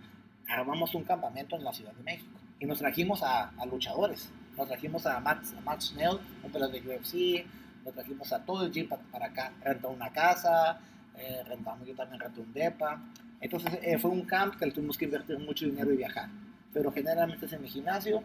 [0.48, 4.30] armamos un campamento en la Ciudad de México y nos trajimos a, luchadores.
[4.56, 7.46] Nos trajimos a Max, a Max Snell, un peleador de UFC,
[7.84, 9.52] nos trajimos a todo el gym para, acá.
[9.62, 10.80] Rentó una casa,
[11.16, 13.00] eh, rentamos, yo también renté un DEPA.
[13.40, 16.28] Entonces eh, fue un camp que le tuvimos que invertir mucho dinero y viajar.
[16.72, 18.22] Pero generalmente es en mi gimnasio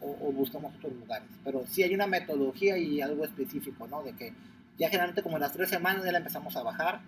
[0.00, 1.28] o, buscamos otros lugares.
[1.44, 4.02] Pero sí hay una metodología y algo específico, ¿no?
[4.02, 4.32] De que
[4.78, 7.00] ya generalmente como en las tres semanas ya la empezamos a bajar,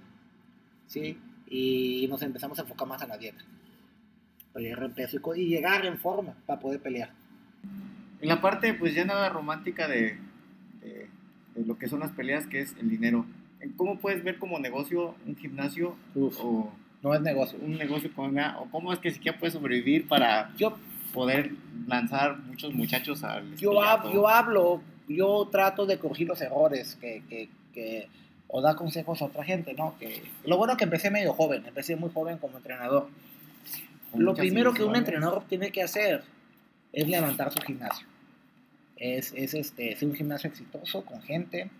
[0.86, 1.18] ¿sí?
[1.46, 3.42] Y nos empezamos a enfocar más en la dieta
[5.36, 7.10] y llegar en forma para poder pelear.
[8.22, 10.16] En la parte, pues ya nada romántica de,
[10.80, 11.08] de,
[11.66, 13.26] lo que son las peleas, que es el dinero.
[13.76, 17.58] ¿Cómo puedes ver como negocio un gimnasio o no es negocio.
[17.60, 20.78] Un negocio con o cómo es que siquiera puedes sobrevivir para yo,
[21.12, 21.50] poder
[21.86, 23.72] lanzar muchos muchachos al yo,
[24.12, 28.08] yo hablo, yo trato de corregir los errores que, que, que,
[28.46, 29.96] o dar consejos a otra gente, ¿no?
[29.98, 33.08] Que, lo bueno es que empecé medio joven, empecé muy joven como entrenador.
[34.14, 36.22] Lo primero que un entrenador tiene que hacer
[36.92, 38.06] es levantar su gimnasio.
[38.96, 41.70] Es, es este, un gimnasio exitoso con gente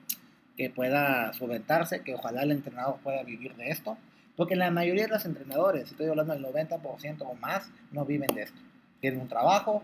[0.56, 3.96] que pueda solventarse, que ojalá el entrenador pueda vivir de esto.
[4.36, 8.42] Porque la mayoría de los entrenadores, estoy hablando del 90% o más, no viven de
[8.42, 8.58] esto.
[9.00, 9.82] Tienen un trabajo,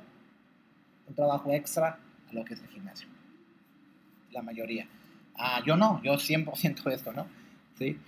[1.06, 1.98] un trabajo extra
[2.28, 3.08] a lo que es el gimnasio.
[4.32, 4.86] La mayoría.
[5.36, 7.26] Ah, yo no, yo 100% de esto, ¿no?
[7.78, 7.98] ¿Sí?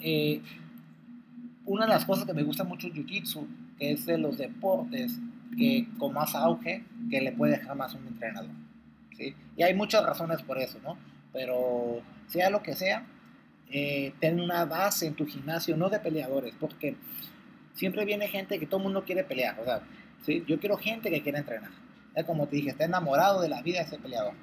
[0.00, 0.42] Eh,
[1.64, 3.46] una de las cosas que me gusta mucho Jiu-Jitsu,
[3.78, 5.18] que es de los deportes
[5.56, 8.50] que con más auge que le puede dejar más un entrenador.
[9.16, 9.34] ¿sí?
[9.56, 10.96] Y hay muchas razones por eso, ¿no?
[11.32, 13.04] Pero sea lo que sea,
[13.70, 16.96] eh, ten una base en tu gimnasio, no de peleadores, porque
[17.74, 19.58] siempre viene gente que todo el mundo quiere pelear.
[19.60, 19.82] O sea,
[20.24, 20.44] ¿sí?
[20.46, 21.70] yo quiero gente que quiera entrenar.
[22.14, 24.34] Es como te dije, está enamorado de la vida de ese peleador.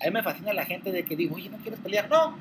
[0.00, 2.08] A mí me fascina la gente de que digo, oye, ¿no quieres pelear?
[2.08, 2.36] No,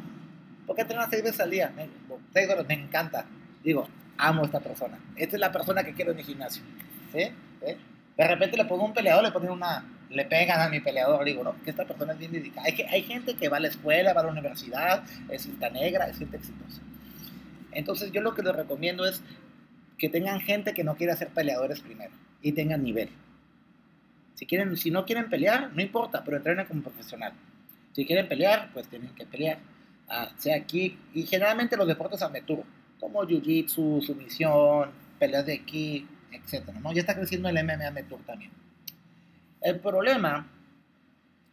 [0.65, 1.73] porque entrenas seis veces al día.
[1.75, 1.89] Me,
[2.33, 3.25] seis horas, me encanta.
[3.63, 4.99] Digo, amo a esta persona.
[5.15, 6.63] Esta es la persona que quiero en mi gimnasio.
[7.11, 7.23] ¿Sí?
[8.17, 11.43] De repente le pongo un peleador, le ponen una, le pegan a mi peleador, digo,
[11.43, 12.65] no, que esta persona es bien dedicada.
[12.65, 15.69] Hay, que, hay gente que va a la escuela, va a la universidad, es cinta
[15.69, 16.81] negra, es gente exitosa.
[17.71, 19.21] Entonces yo lo que les recomiendo es
[19.97, 22.11] que tengan gente que no quiera ser peleadores primero
[22.41, 23.09] y tengan nivel.
[24.33, 27.33] Si, quieren, si no quieren pelear, no importa, pero entrenen como profesional.
[27.93, 29.59] Si quieren pelear, pues tienen que pelear.
[30.07, 32.63] Ah, sea aquí, y generalmente los deportes amateurs
[32.99, 36.69] como jiu-jitsu, sumisión, peleas de ki, etc.
[36.81, 36.93] ¿no?
[36.93, 38.51] Ya está creciendo el MMA Tour también.
[39.61, 40.47] El problema,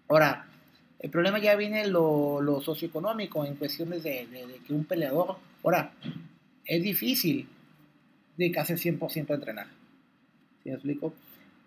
[0.09, 0.47] ahora,
[1.01, 4.29] el problema ya viene lo, lo socioeconómico en cuestiones de,
[4.67, 5.93] que un peleador, ahora,
[6.65, 7.49] es difícil
[8.37, 9.67] de hace 100% a entrenar.
[10.63, 11.15] ¿Sí me explico?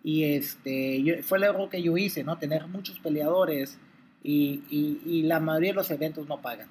[0.04, 2.38] Y este, fue el error que yo hice, ¿no?
[2.38, 3.78] Tener muchos peleadores
[4.24, 6.70] y, y, y la mayoría de los eventos no pagan.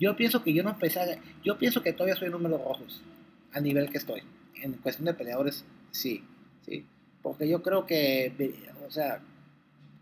[0.00, 3.02] Yo pienso que yo no empecé yo pienso que todavía soy números rojos
[3.52, 4.22] a nivel que estoy.
[4.62, 6.24] En cuestión de peleadores, sí,
[6.64, 6.86] sí.
[7.22, 8.32] Porque yo creo que,
[8.86, 9.20] o sea,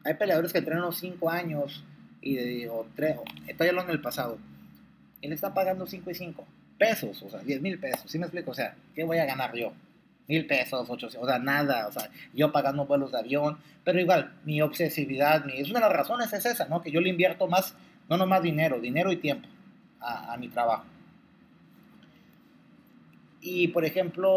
[0.05, 1.85] hay peleadores que entrenan unos 5 años
[2.21, 4.39] y o 3, estoy hablando del pasado,
[5.21, 6.47] y le están pagando 5 y 5
[6.79, 8.51] pesos, o sea, 10 mil pesos, ¿sí me explico?
[8.53, 9.73] O sea, ¿qué voy a ganar yo?
[10.29, 14.35] Mil pesos, 800, o sea, nada, o sea, yo pagando vuelos de avión, pero igual,
[14.45, 16.83] mi obsesividad, mi, es una de las razones es esa, ¿no?
[16.83, 17.75] Que yo le invierto más,
[18.09, 19.49] no nomás dinero, dinero y tiempo
[20.01, 20.85] a, a mi trabajo.
[23.51, 24.29] Y, por ejemplo,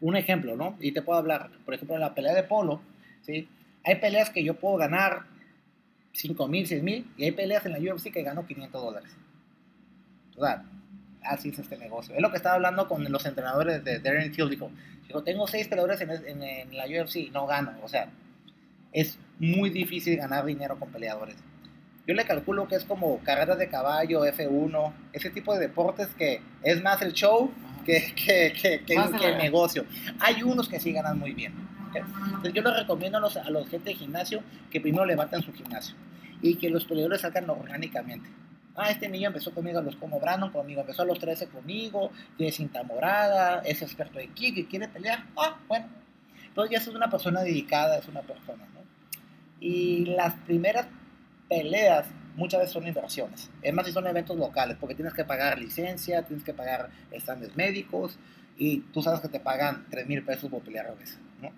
[0.00, 0.76] un ejemplo, ¿no?
[0.78, 2.80] Y te puedo hablar, por ejemplo, en la pelea de polo,
[3.22, 3.48] ¿sí?
[3.84, 5.24] Hay peleas que yo puedo ganar
[6.12, 9.10] 5 mil, 6 mil, y hay peleas en la UFC que gano 500 dólares.
[10.36, 10.64] O sea,
[11.24, 12.14] así es este negocio.
[12.14, 14.48] Es lo que estaba hablando con los entrenadores de Darren Till.
[14.48, 14.70] Dijo,
[15.08, 17.72] dijo tengo 6 peleadores en, en, la UFC y no gano.
[17.82, 18.10] O sea,
[18.92, 21.36] es muy difícil ganar dinero con peleadores.
[22.06, 26.40] Yo le calculo que es como carreras de caballo, F1, ese tipo de deportes que
[26.62, 27.50] es más el show
[27.84, 29.84] que, que, que, que el negocio.
[30.20, 31.54] Hay unos que sí ganan muy bien.
[31.94, 35.52] Entonces yo les recomiendo a los, a los gente de gimnasio que primero levanten su
[35.52, 35.96] gimnasio
[36.42, 38.28] y que los peleadores salgan orgánicamente.
[38.76, 42.10] Ah, este niño empezó conmigo a los como Brandon, conmigo, empezó a los 13 conmigo,
[42.36, 45.24] tiene cinta morada, es experto de kick y quiere pelear.
[45.36, 45.86] Ah, bueno.
[46.46, 48.80] Entonces ya es una persona dedicada, es una persona, ¿no?
[49.60, 50.86] Y las primeras
[51.48, 53.50] peleas muchas veces son inversiones.
[53.62, 57.56] Es más si son eventos locales, porque tienes que pagar licencia, tienes que pagar exámenes
[57.56, 58.18] médicos
[58.58, 61.50] y tú sabes que te pagan 3 mil pesos por pelear a veces, ¿no?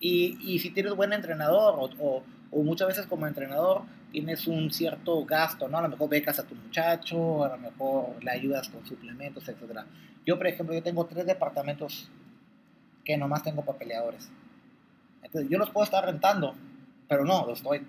[0.00, 3.82] Y, y si tienes buen entrenador o, o, o, muchas veces como entrenador
[4.12, 5.78] tienes un cierto gasto, ¿no?
[5.78, 9.80] A lo mejor becas a tu muchacho, a lo mejor le ayudas con suplementos, etc.
[10.24, 12.08] Yo, por ejemplo, yo tengo tres departamentos
[13.04, 14.30] que nomás tengo para peleadores.
[15.22, 16.54] Entonces, yo los puedo estar rentando,
[17.08, 17.84] pero no, los estoy,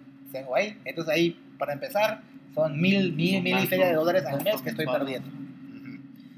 [0.55, 0.79] ahí.
[0.85, 2.21] Entonces, ahí, para empezar,
[2.55, 5.29] son mil, mil, mil y feria de dólares al mes que estoy perdiendo.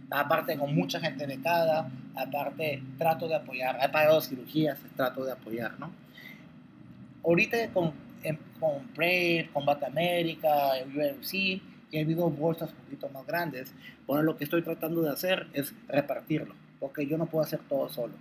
[0.09, 3.77] Aparte, con mucha gente becada, aparte, trato de apoyar.
[3.81, 5.91] He pagado cirugías, trato de apoyar, ¿no?
[7.23, 7.93] Ahorita con
[8.59, 11.61] con Brave, Combate América, UFC, y
[11.91, 13.73] he habido bolsas un poquito más grandes.
[14.05, 17.89] Bueno, lo que estoy tratando de hacer es repartirlo, porque yo no puedo hacer todo
[17.89, 18.13] solo.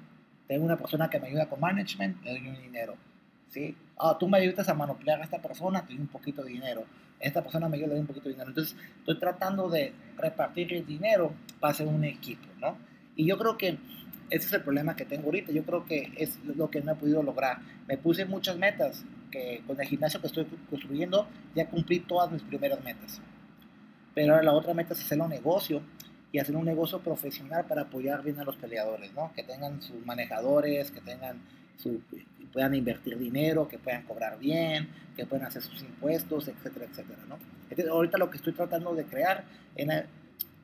[0.48, 2.96] Tengo una persona que me ayuda con management, le doy un dinero.
[3.51, 3.76] ¿Sí?
[3.98, 6.84] Ah, tú me ayudas a manipular a esta persona, te doy un poquito de dinero.
[7.18, 8.51] Esta persona me ayuda, le doy un poquito de dinero.
[8.51, 12.76] Entonces, estoy tratando de repartir el dinero para hacer un equipo, ¿no?
[13.16, 13.78] Y yo creo que
[14.30, 15.53] ese es el problema que tengo ahorita.
[15.53, 17.59] Yo creo que es lo que no he podido lograr.
[17.86, 22.42] Me puse muchas metas que con el gimnasio que estoy construyendo ya cumplí todas mis
[22.42, 23.20] primeras metas.
[24.14, 25.82] Pero ahora la otra meta es hacer un negocio
[26.32, 29.32] y hacer un negocio profesional para apoyar bien a los peleadores, ¿no?
[29.34, 31.40] Que tengan sus manejadores, que tengan
[31.76, 32.01] su,
[32.53, 37.38] puedan invertir dinero, que puedan cobrar bien, que puedan hacer sus impuestos, etcétera, etcétera, ¿no?
[37.64, 39.44] Entonces, ahorita lo que estoy tratando de crear
[39.76, 40.05] en la,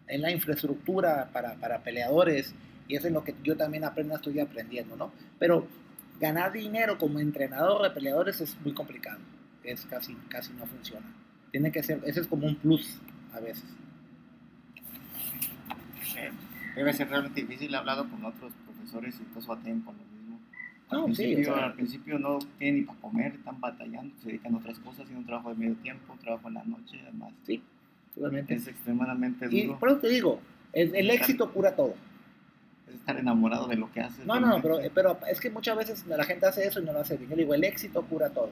[0.08, 2.54] en la infraestructura para, para peleadores
[2.88, 5.12] y eso es lo que yo también aprendo, estoy aprendiendo, ¿no?
[5.38, 5.66] Pero
[6.20, 9.18] ganar dinero como entrenador de peleadores es muy complicado.
[9.62, 11.06] Es casi, casi no funciona.
[11.50, 12.98] Tiene que ser, ese es como un plus
[13.32, 13.64] a veces.
[16.74, 17.74] Debe ser realmente difícil.
[17.74, 20.15] He hablado con otros profesores y todos batallan con lo
[20.88, 24.78] Al, principio, al principio no tienen ni para comer, están batallando, se dedican a otras
[24.78, 27.32] cosas, haciendo un trabajo de medio tiempo, un trabajo en la noche, además.
[27.44, 27.62] Sí,
[28.14, 28.54] totalmente.
[28.54, 29.56] Es extremadamente duro.
[29.56, 30.40] Y por eso te digo,
[30.72, 31.94] el, el éxito cura todo
[32.88, 34.24] es estar enamorado de lo que haces.
[34.26, 37.00] No, no, pero, pero es que muchas veces la gente hace eso y no lo
[37.00, 37.30] hace bien.
[37.30, 38.50] Yo digo, el éxito cura todo.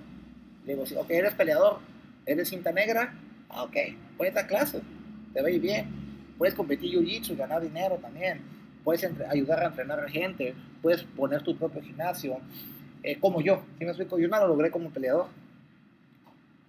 [0.66, 1.78] Le digo, ok, eres peleador,
[2.26, 3.14] eres cinta negra,
[3.50, 3.76] ah, ok,
[4.16, 4.80] puedes dar clase,
[5.32, 5.86] te va a ir bien.
[6.38, 8.40] Puedes competir jiu-jitsu y ganar dinero también.
[8.84, 12.38] Puedes ayudar a entrenar a gente, puedes poner tu propio gimnasio,
[13.02, 13.62] eh, como yo.
[13.78, 14.18] ¿sí me explico?
[14.18, 15.26] Yo no lo logré como peleador,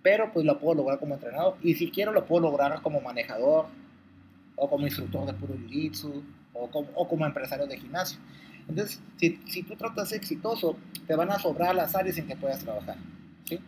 [0.01, 1.57] pero pues lo puedo lograr como entrenador.
[1.61, 3.66] Y si quiero, lo puedo lograr como manejador
[4.55, 8.20] o como instructor de puro jiu-jitsu o como, o como empresario de gimnasio.
[8.68, 12.59] Entonces, si, si, tú tratas exitoso, te van a sobrar las áreas en que puedas
[12.59, 12.97] trabajar.
[13.45, 13.59] ¿sí?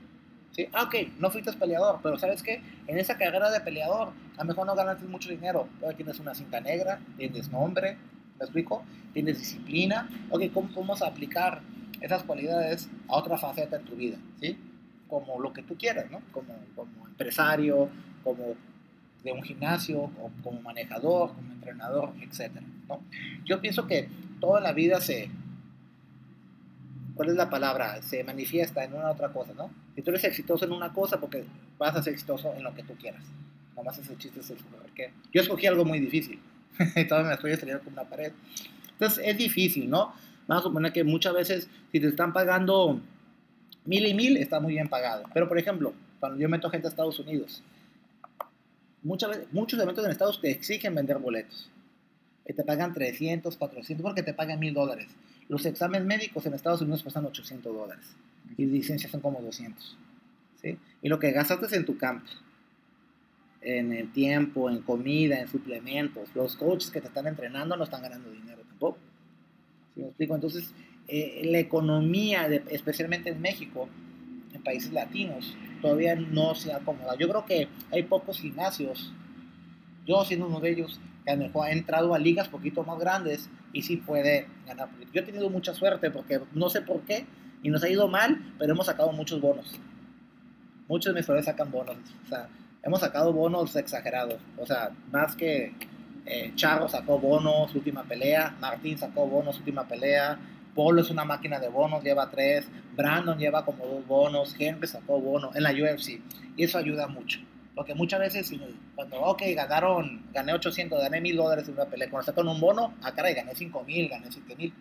[0.51, 0.67] ¿Sí?
[0.73, 2.61] Ah, ok, no fuiste peleador, pero ¿sabes qué?
[2.87, 6.33] En esa carrera de peleador, a lo mejor no ganaste mucho dinero, pero tienes una
[6.33, 7.97] cinta negra, tienes nombre,
[8.39, 8.83] ¿me explico?
[9.13, 10.09] Tienes disciplina.
[10.29, 11.61] Ok, ¿cómo podemos aplicar
[12.01, 14.17] esas cualidades a otra faceta en tu vida?
[14.41, 14.57] ¿Sí?
[15.07, 16.21] Como lo que tú quieras, ¿no?
[16.31, 17.89] Como, como empresario,
[18.23, 18.55] como
[19.23, 22.51] de un gimnasio, o como manejador, como entrenador, etc.
[22.87, 23.01] ¿no?
[23.45, 24.07] Yo pienso que
[24.39, 25.29] toda la vida se,
[27.15, 28.01] ¿cuál es la palabra?
[28.01, 29.69] Se manifiesta en una otra cosa, ¿no?
[29.95, 31.43] Si tú eres exitoso en una cosa, porque
[31.77, 33.23] vas a ser exitoso en lo que tú quieras.
[33.75, 34.57] Nomás ese chiste es el
[34.95, 36.39] que yo escogí algo muy difícil.
[37.07, 38.31] Todavía me estoy estrellando con una pared.
[38.93, 40.13] Entonces es difícil, ¿no?
[40.47, 42.99] Vamos a suponer que muchas veces si te están pagando
[43.85, 45.23] mil y mil, está muy bien pagado.
[45.33, 47.63] Pero por ejemplo, cuando yo meto gente a Estados Unidos,
[49.03, 51.69] muchas veces, muchos eventos en Estados te exigen vender boletos.
[52.45, 55.07] Y te pagan 300, 400 porque te pagan mil dólares.
[55.49, 58.15] Los exámenes médicos en Estados Unidos cuestan 800 dólares
[58.57, 59.97] y licencias son como 200.
[60.61, 60.77] ¿sí?
[61.01, 62.25] Y lo que gastaste en tu campo,
[63.61, 68.01] en el tiempo, en comida, en suplementos, los coaches que te están entrenando no están
[68.01, 68.97] ganando dinero tampoco.
[69.93, 70.35] ¿Sí me explico?
[70.35, 70.73] Entonces,
[71.07, 73.89] eh, la economía, de, especialmente en México,
[74.53, 77.17] en países latinos, todavía no se ha acomodado.
[77.17, 79.13] Yo creo que hay pocos gimnasios,
[80.05, 82.99] yo siendo uno de ellos, que a lo mejor ha entrado a ligas poquito más
[82.99, 84.89] grandes y sí puede ganar.
[85.13, 87.25] Yo he tenido mucha suerte porque no sé por qué
[87.63, 89.79] y nos ha ido mal, pero hemos sacado muchos bonos.
[90.87, 91.97] Muchos de mis sacan bonos.
[92.25, 92.47] O sea,
[92.87, 94.39] hemos sacado bonos exagerados.
[94.57, 95.73] O sea, más que
[96.25, 98.55] eh, Charro sacó bonos, última pelea.
[98.61, 100.39] Martín sacó bonos, última pelea.
[100.73, 102.65] Polo es una máquina de bonos, lleva tres.
[102.95, 104.55] Brandon lleva como dos bonos.
[104.57, 106.21] Henry sacó bonos en la UFC.
[106.55, 107.39] Y eso ayuda mucho.
[107.75, 108.51] Porque muchas veces,
[108.95, 112.95] cuando, ok, ganaron, gané 800, gané 1000 dólares en una pelea, cuando sacan un bono,
[113.03, 114.73] ah, caray, gané 5000, gané 7000.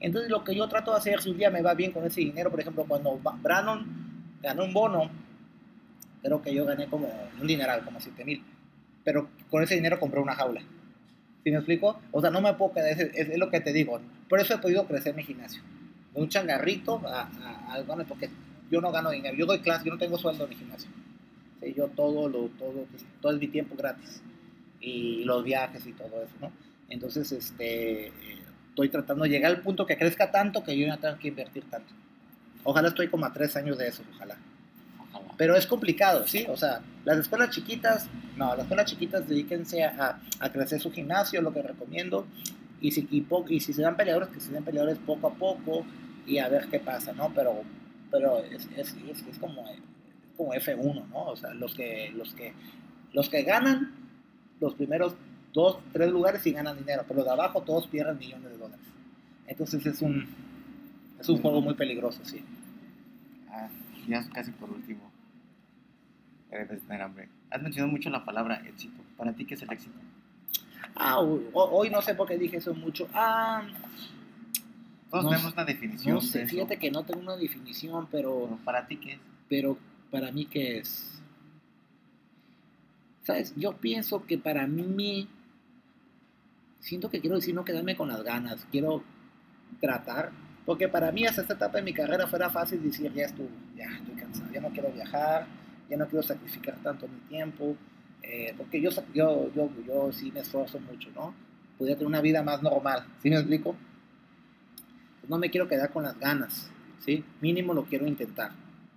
[0.00, 2.20] Entonces, lo que yo trato de hacer, si un día me va bien con ese
[2.20, 3.86] dinero, por ejemplo, cuando Brandon
[4.42, 5.10] ganó un bono,
[6.22, 7.08] creo que yo gané como
[7.40, 8.42] un dineral, como 7000.
[9.04, 10.60] Pero con ese dinero compré una jaula.
[11.42, 12.00] ¿Sí me explico?
[12.12, 14.00] O sea, no me puedo quedar, es, es, lo que te digo.
[14.28, 15.62] Por eso he podido crecer mi gimnasio.
[16.14, 18.28] De un changarrito a, a, a, porque
[18.70, 19.36] yo no gano dinero.
[19.36, 20.90] Yo doy clase, yo no tengo sueldo en mi gimnasio
[21.68, 24.22] yo todo, lo, todo, pues, todo es mi tiempo gratis.
[24.80, 26.50] Y los viajes y todo eso, ¿no?
[26.88, 28.12] Entonces, este,
[28.70, 31.64] estoy tratando de llegar al punto que crezca tanto que yo no tenga que invertir
[31.68, 31.92] tanto.
[32.64, 34.36] Ojalá estoy como a tres años de eso, ojalá.
[35.40, 36.44] Pero es complicado, ¿sí?
[36.50, 41.40] O sea, las escuelas chiquitas, no, las escuelas chiquitas dedíquense a, a crecer su gimnasio,
[41.40, 42.26] lo que recomiendo.
[42.82, 45.86] Y si, y, y si se dan peleadores, que se den peleadores poco a poco
[46.26, 47.32] y a ver qué pasa, ¿no?
[47.34, 47.62] Pero,
[48.10, 49.64] pero es, es, es, es como
[50.36, 51.24] como F1, ¿no?
[51.28, 52.52] O sea, los que, los que,
[53.14, 53.94] los que ganan
[54.60, 55.14] los primeros
[55.54, 58.86] dos, tres lugares sí ganan dinero, pero de abajo todos pierden millones de dólares.
[59.46, 60.28] Entonces es un,
[61.18, 62.44] es un juego muy peligroso, sí.
[63.48, 63.70] Ah,
[64.06, 65.09] ya casi por último.
[66.50, 67.28] Debes tener hambre.
[67.50, 69.00] Has mencionado mucho la palabra éxito.
[69.16, 69.98] ¿Para ti qué es el éxito?
[70.96, 73.08] Ah, hoy no sé por qué dije eso mucho.
[73.14, 73.62] Ah,
[75.10, 76.14] Todos tenemos una definición.
[76.14, 78.58] No sé, fíjate que no tengo una definición, pero, pero.
[78.64, 79.20] ¿Para ti qué es?
[79.48, 79.78] Pero
[80.10, 81.22] para mí qué es.
[83.22, 83.54] ¿Sabes?
[83.56, 85.28] Yo pienso que para mí,
[86.80, 89.04] siento que quiero decir no quedarme con las ganas, quiero
[89.80, 90.32] tratar,
[90.66, 93.84] porque para mí hasta esta etapa de mi carrera fuera fácil decir, ya estuvo, ya
[93.84, 95.46] estoy cansado, ya no quiero viajar,
[95.90, 97.76] ya no quiero sacrificar tanto mi tiempo,
[98.22, 101.34] eh, porque yo, yo, yo, yo sí me esfuerzo mucho, ¿no?
[101.76, 103.76] Podría tener una vida más normal, ¿sí me explico?
[105.28, 106.70] no me quiero quedar con las ganas,
[107.04, 107.22] ¿sí?
[107.40, 108.50] Mínimo lo quiero intentar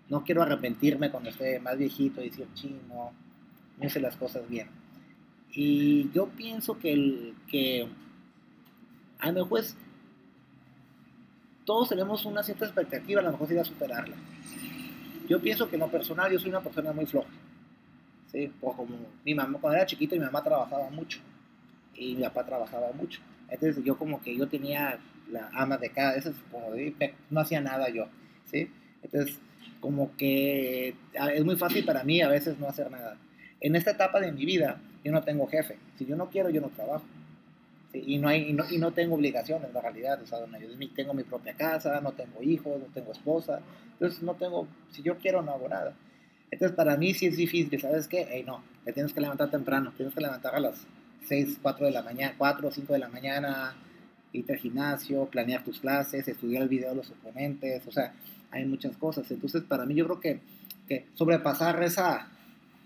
[0.09, 3.11] no quiero arrepentirme cuando esté más viejito y decir, chino,
[3.77, 4.67] no hice las cosas bien.
[5.51, 7.87] Y yo pienso que, que
[9.19, 9.61] a lo mejor
[11.65, 14.15] todos tenemos una cierta expectativa, a lo mejor sería superarla.
[15.27, 17.29] Yo pienso que en lo personal yo soy una persona muy floja.
[18.31, 18.51] ¿sí?
[18.59, 18.87] como
[19.23, 21.19] mi mamá, cuando era chiquito mi mamá trabajaba mucho
[21.95, 23.21] y mi papá trabajaba mucho.
[23.49, 24.99] Entonces yo como que yo tenía
[25.31, 26.71] la ama de cada, eso es como
[27.29, 28.07] no hacía nada yo.
[28.51, 28.69] ¿sí?
[29.01, 29.37] Entonces
[29.79, 30.95] como que
[31.33, 33.17] es muy fácil para mí a veces no hacer nada.
[33.61, 35.77] En esta etapa de mi vida, yo no tengo jefe.
[35.97, 37.05] Si yo no quiero, yo no trabajo.
[37.93, 40.19] Y, no hay, y, no, y no tengo obligaciones, la realidad.
[40.21, 43.61] O sea, yo tengo mi propia casa, no tengo hijos, no tengo esposa.
[43.93, 45.93] Entonces, no tengo, si yo quiero, no hago nada.
[46.49, 48.27] Entonces, para mí sí es difícil, ¿sabes qué?
[48.29, 50.85] Hey, no, te tienes que levantar temprano, tienes que levantar a las
[51.27, 53.75] 6, 4 de la mañana, 4 o 5 de la mañana,
[54.33, 58.13] irte al gimnasio, planear tus clases, estudiar el video de los oponentes, o sea,
[58.51, 59.29] hay muchas cosas.
[59.31, 60.39] Entonces, para mí yo creo que,
[60.87, 62.27] que sobrepasar esa,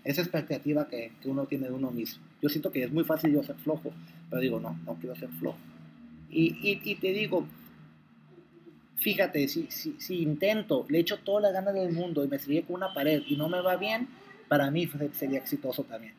[0.04, 2.22] esa expectativa que, que, uno tiene de uno mismo.
[2.40, 3.92] Yo siento que es muy fácil yo ser flojo,
[4.28, 5.58] pero digo, no, no quiero ser flojo.
[6.30, 7.46] Y, y, y te digo,
[8.96, 12.62] fíjate, si, si, si, intento, le echo toda la ganas del mundo y me sigue
[12.62, 14.08] con una pared y no me va bien,
[14.48, 16.14] para mí sería exitoso también.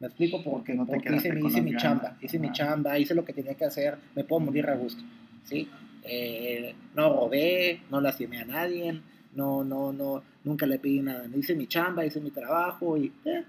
[0.00, 0.42] ¿Me explico?
[0.42, 3.54] Porque, no te porque hice, hice mi chamba, hice mi chamba, hice lo que tenía
[3.54, 5.02] que hacer, me puedo morir a gusto,
[5.44, 5.68] ¿sí?
[6.02, 9.00] Eh, no robé, no lastimé a nadie,
[9.34, 11.26] no, no, no, nunca le pedí nada.
[11.34, 13.44] Hice mi chamba, hice mi trabajo y eh,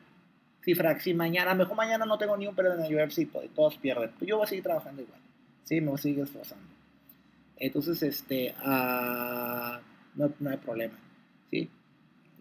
[0.65, 3.77] si, si mañana, mejor mañana no tengo ni un pelo en el UFC, pues, todos
[3.77, 5.21] pierden, pues yo voy a seguir trabajando igual,
[5.63, 6.65] sí, me voy a seguir esforzando.
[7.57, 9.79] Entonces, este, uh,
[10.15, 10.95] no, no, hay problema,
[11.51, 11.69] sí.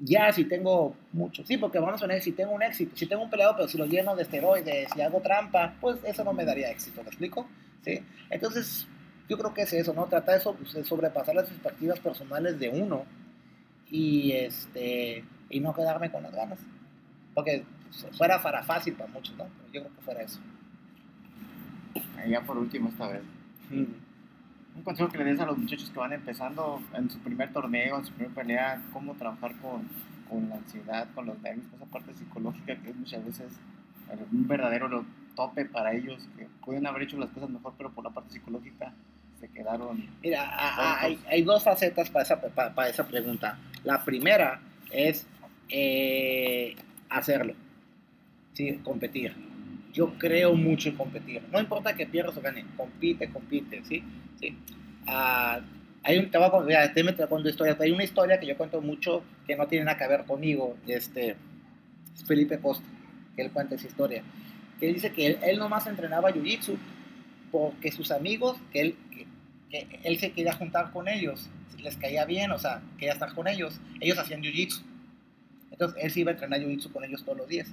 [0.01, 3.23] Ya si tengo mucho, sí, porque vamos a ver, si tengo un éxito, si tengo
[3.23, 6.45] un peleado, pero si lo lleno de esteroides, si hago trampa, pues eso no me
[6.45, 7.47] daría éxito, ¿me explico?
[7.85, 8.01] Sí.
[8.31, 8.89] Entonces,
[9.29, 10.07] yo creo que es eso, ¿no?
[10.07, 13.05] Trata pues, de sobrepasar las expectativas personales de uno
[13.91, 16.59] y, este, y no quedarme con las ganas.
[17.35, 17.65] Porque
[18.17, 19.45] fuera para fácil para muchos, ¿no?
[19.45, 20.41] Pero yo creo que fuera eso.
[22.29, 23.23] Ya por último esta vez.
[23.71, 27.99] un consejo que le des a los muchachos que van empezando en su primer torneo,
[27.99, 29.89] en su primera pelea, cómo trabajar con,
[30.29, 33.53] con la ansiedad, con los nervios, con esa parte psicológica que es muchas veces
[34.33, 38.11] un verdadero tope para ellos, que pueden haber hecho las cosas mejor, pero por la
[38.11, 38.93] parte psicológica
[39.41, 40.09] se quedaron.
[40.23, 43.59] Mira, hay, hay, dos facetas para esa, para, esa pregunta.
[43.83, 45.27] La primera es
[45.69, 46.77] eh,
[47.09, 47.55] hacerlo,
[48.55, 48.81] ¿sí?
[48.83, 49.35] competir.
[49.93, 51.43] Yo creo mucho en competir.
[51.53, 54.03] No importa que pierdas o gane, compite, compite, ¿sí?
[54.41, 54.57] ¿Sí?
[55.07, 55.63] Uh,
[56.03, 57.01] hay un, te voy a, te
[57.49, 57.77] historia.
[57.79, 60.77] Hay una historia que yo cuento mucho que no tiene nada que ver conmigo.
[60.87, 61.37] Este,
[62.27, 62.87] Felipe Costa,
[63.37, 64.23] que él cuenta esa historia.
[64.81, 66.77] Que dice que él, él nomás entrenaba jiu-jitsu
[67.53, 68.97] porque sus amigos, que él,
[69.71, 71.49] que, él se quería juntar con ellos,
[71.79, 73.81] les caía bien, o sea, quería estar con ellos.
[74.01, 74.83] Ellos hacían jiu-jitsu.
[75.71, 77.73] Entonces él se iba a entrenar jiu-jitsu con ellos todos los días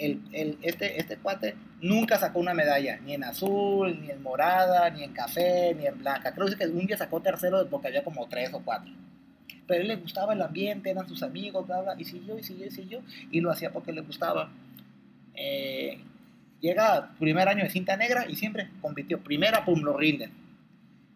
[0.00, 5.04] el, este, este cuate nunca sacó una medalla, ni en azul, ni en morada, ni
[5.04, 6.32] en café, ni en blanca.
[6.32, 8.90] Creo que un día sacó tercero porque había como tres o cuatro.
[9.66, 12.42] Pero a él le gustaba el ambiente, eran sus amigos, bla, bla, y siguió, y
[12.42, 14.50] siguió, y siguió, y lo hacía porque le gustaba.
[15.34, 16.00] Eh,
[16.60, 19.20] llega primer año de cinta negra y siempre compitió.
[19.20, 20.32] Primera, pum, lo rinden.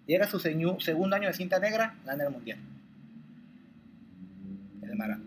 [0.07, 2.59] Llega su segundo año de cinta negra, gana el mundial.
[4.83, 5.19] El Mara.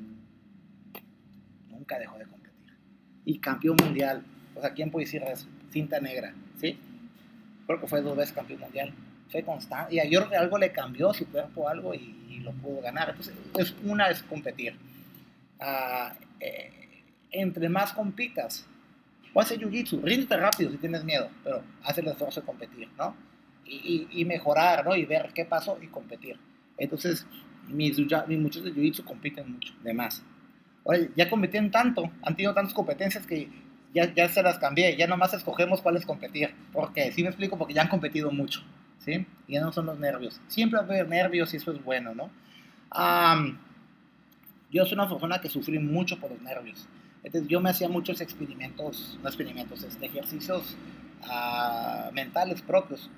[1.69, 2.36] Nunca dejó de competir
[3.27, 4.23] y campeón mundial.
[4.55, 5.45] O sea, ¿quién puede decir eso?
[5.69, 6.79] Cinta negra, ¿sí?
[7.67, 8.93] Creo que fue dos veces campeón mundial.
[9.29, 9.95] Fue constante.
[9.95, 13.09] Y ayer algo le cambió su cuerpo, algo, y, lo pudo ganar.
[13.09, 14.73] Entonces, es, una es competir.
[15.59, 18.65] Ah, eh, entre más compitas,
[19.33, 23.13] o hacer jiu-jitsu, ríndete rápido si tienes miedo, pero haz el esfuerzo de competir, ¿no?
[23.65, 24.95] Y, y, mejorar, ¿no?
[24.95, 26.39] Y ver qué pasó y competir.
[26.77, 27.25] Entonces,
[27.67, 30.23] mis, mis muchachos de jiu-jitsu compiten mucho, de más.
[31.15, 33.49] Ya competieron tanto, han tenido tantas competencias que
[33.93, 36.53] ya, ya se las cambié, ya nomás escogemos cuáles competir.
[36.71, 38.61] Porque, sí me explico, porque ya han competido mucho,
[38.99, 39.25] ¿sí?
[39.47, 40.39] Y ya no son los nervios.
[40.47, 42.29] Siempre va a haber nervios y eso es bueno, ¿no?
[44.71, 46.87] yo soy una persona que sufrí mucho por los nervios.
[47.23, 50.75] Entonces yo me hacía muchos experimentos, no experimentos, este, ejercicios
[51.23, 53.09] uh, mentales propios.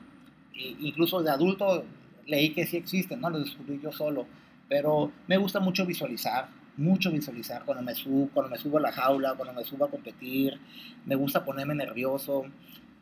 [0.54, 1.86] E incluso de adulto
[2.26, 3.30] leí que sí existen, ¿no?
[3.30, 4.26] Los descubrí yo solo.
[4.68, 6.50] Pero me gusta mucho visualizar,
[6.80, 9.92] mucho visualizar cuando me subo, cuando me subo a la jaula, cuando me subo a
[9.92, 10.60] competir,
[11.06, 12.46] me gusta ponerme nervioso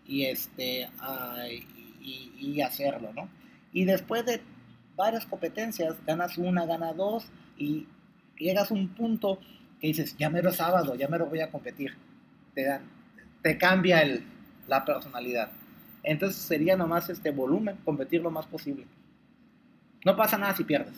[0.05, 0.89] y este
[2.01, 3.29] y, hacerlo, ¿no?
[3.71, 4.41] Y después de
[4.95, 7.25] varias competencias, ganas una, ganas dos
[7.57, 7.85] y
[8.37, 9.39] llegas a un punto
[9.79, 11.95] que dices, ya me lo sábado, ya me lo voy a competir.
[12.55, 12.79] Te,
[13.43, 14.23] te cambia el,
[14.67, 15.51] la personalidad.
[16.01, 18.87] Entonces sería nomás este volumen, competir lo más posible.
[20.05, 20.95] No pasa nada si pierdes.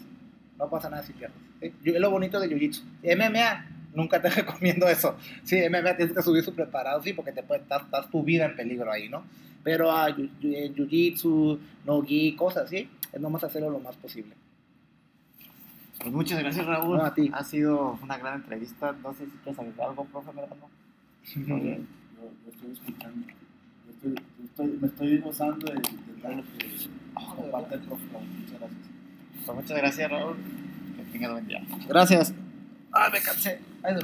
[0.58, 1.49] No pasa nada si pierdes.
[1.62, 2.84] Es lo bonito de Jiu-Jitsu.
[3.04, 5.18] MMA, nunca te recomiendo eso.
[5.44, 8.56] Sí, MMA tienes que subir su preparado, sí, porque te puede, estás, tu vida en
[8.56, 9.24] peligro ahí, ¿no?
[9.64, 14.36] Pero a ah, Jiu-Jitsu, no-gi, cosas así, es nomás hacerlo lo más posible.
[16.00, 17.02] Pues muchas gracias, Raúl.
[17.02, 17.30] a ti.
[17.34, 18.96] Ha sido una gran entrevista.
[19.04, 20.56] No sé si quieres agregar algo, profe, ¿verdad?
[21.36, 21.88] Bien.
[22.16, 23.28] Yo, estoy escuchando.
[24.02, 28.04] Yo estoy, me estoy gozando de, de lo que oh, comparte el profe.
[28.04, 28.90] Muchas gracias.
[29.46, 30.38] Pues muchas gracias, Raúl.
[31.88, 32.34] Gracias.
[32.92, 33.60] Ay, me cansé.
[33.84, 34.02] Ay, de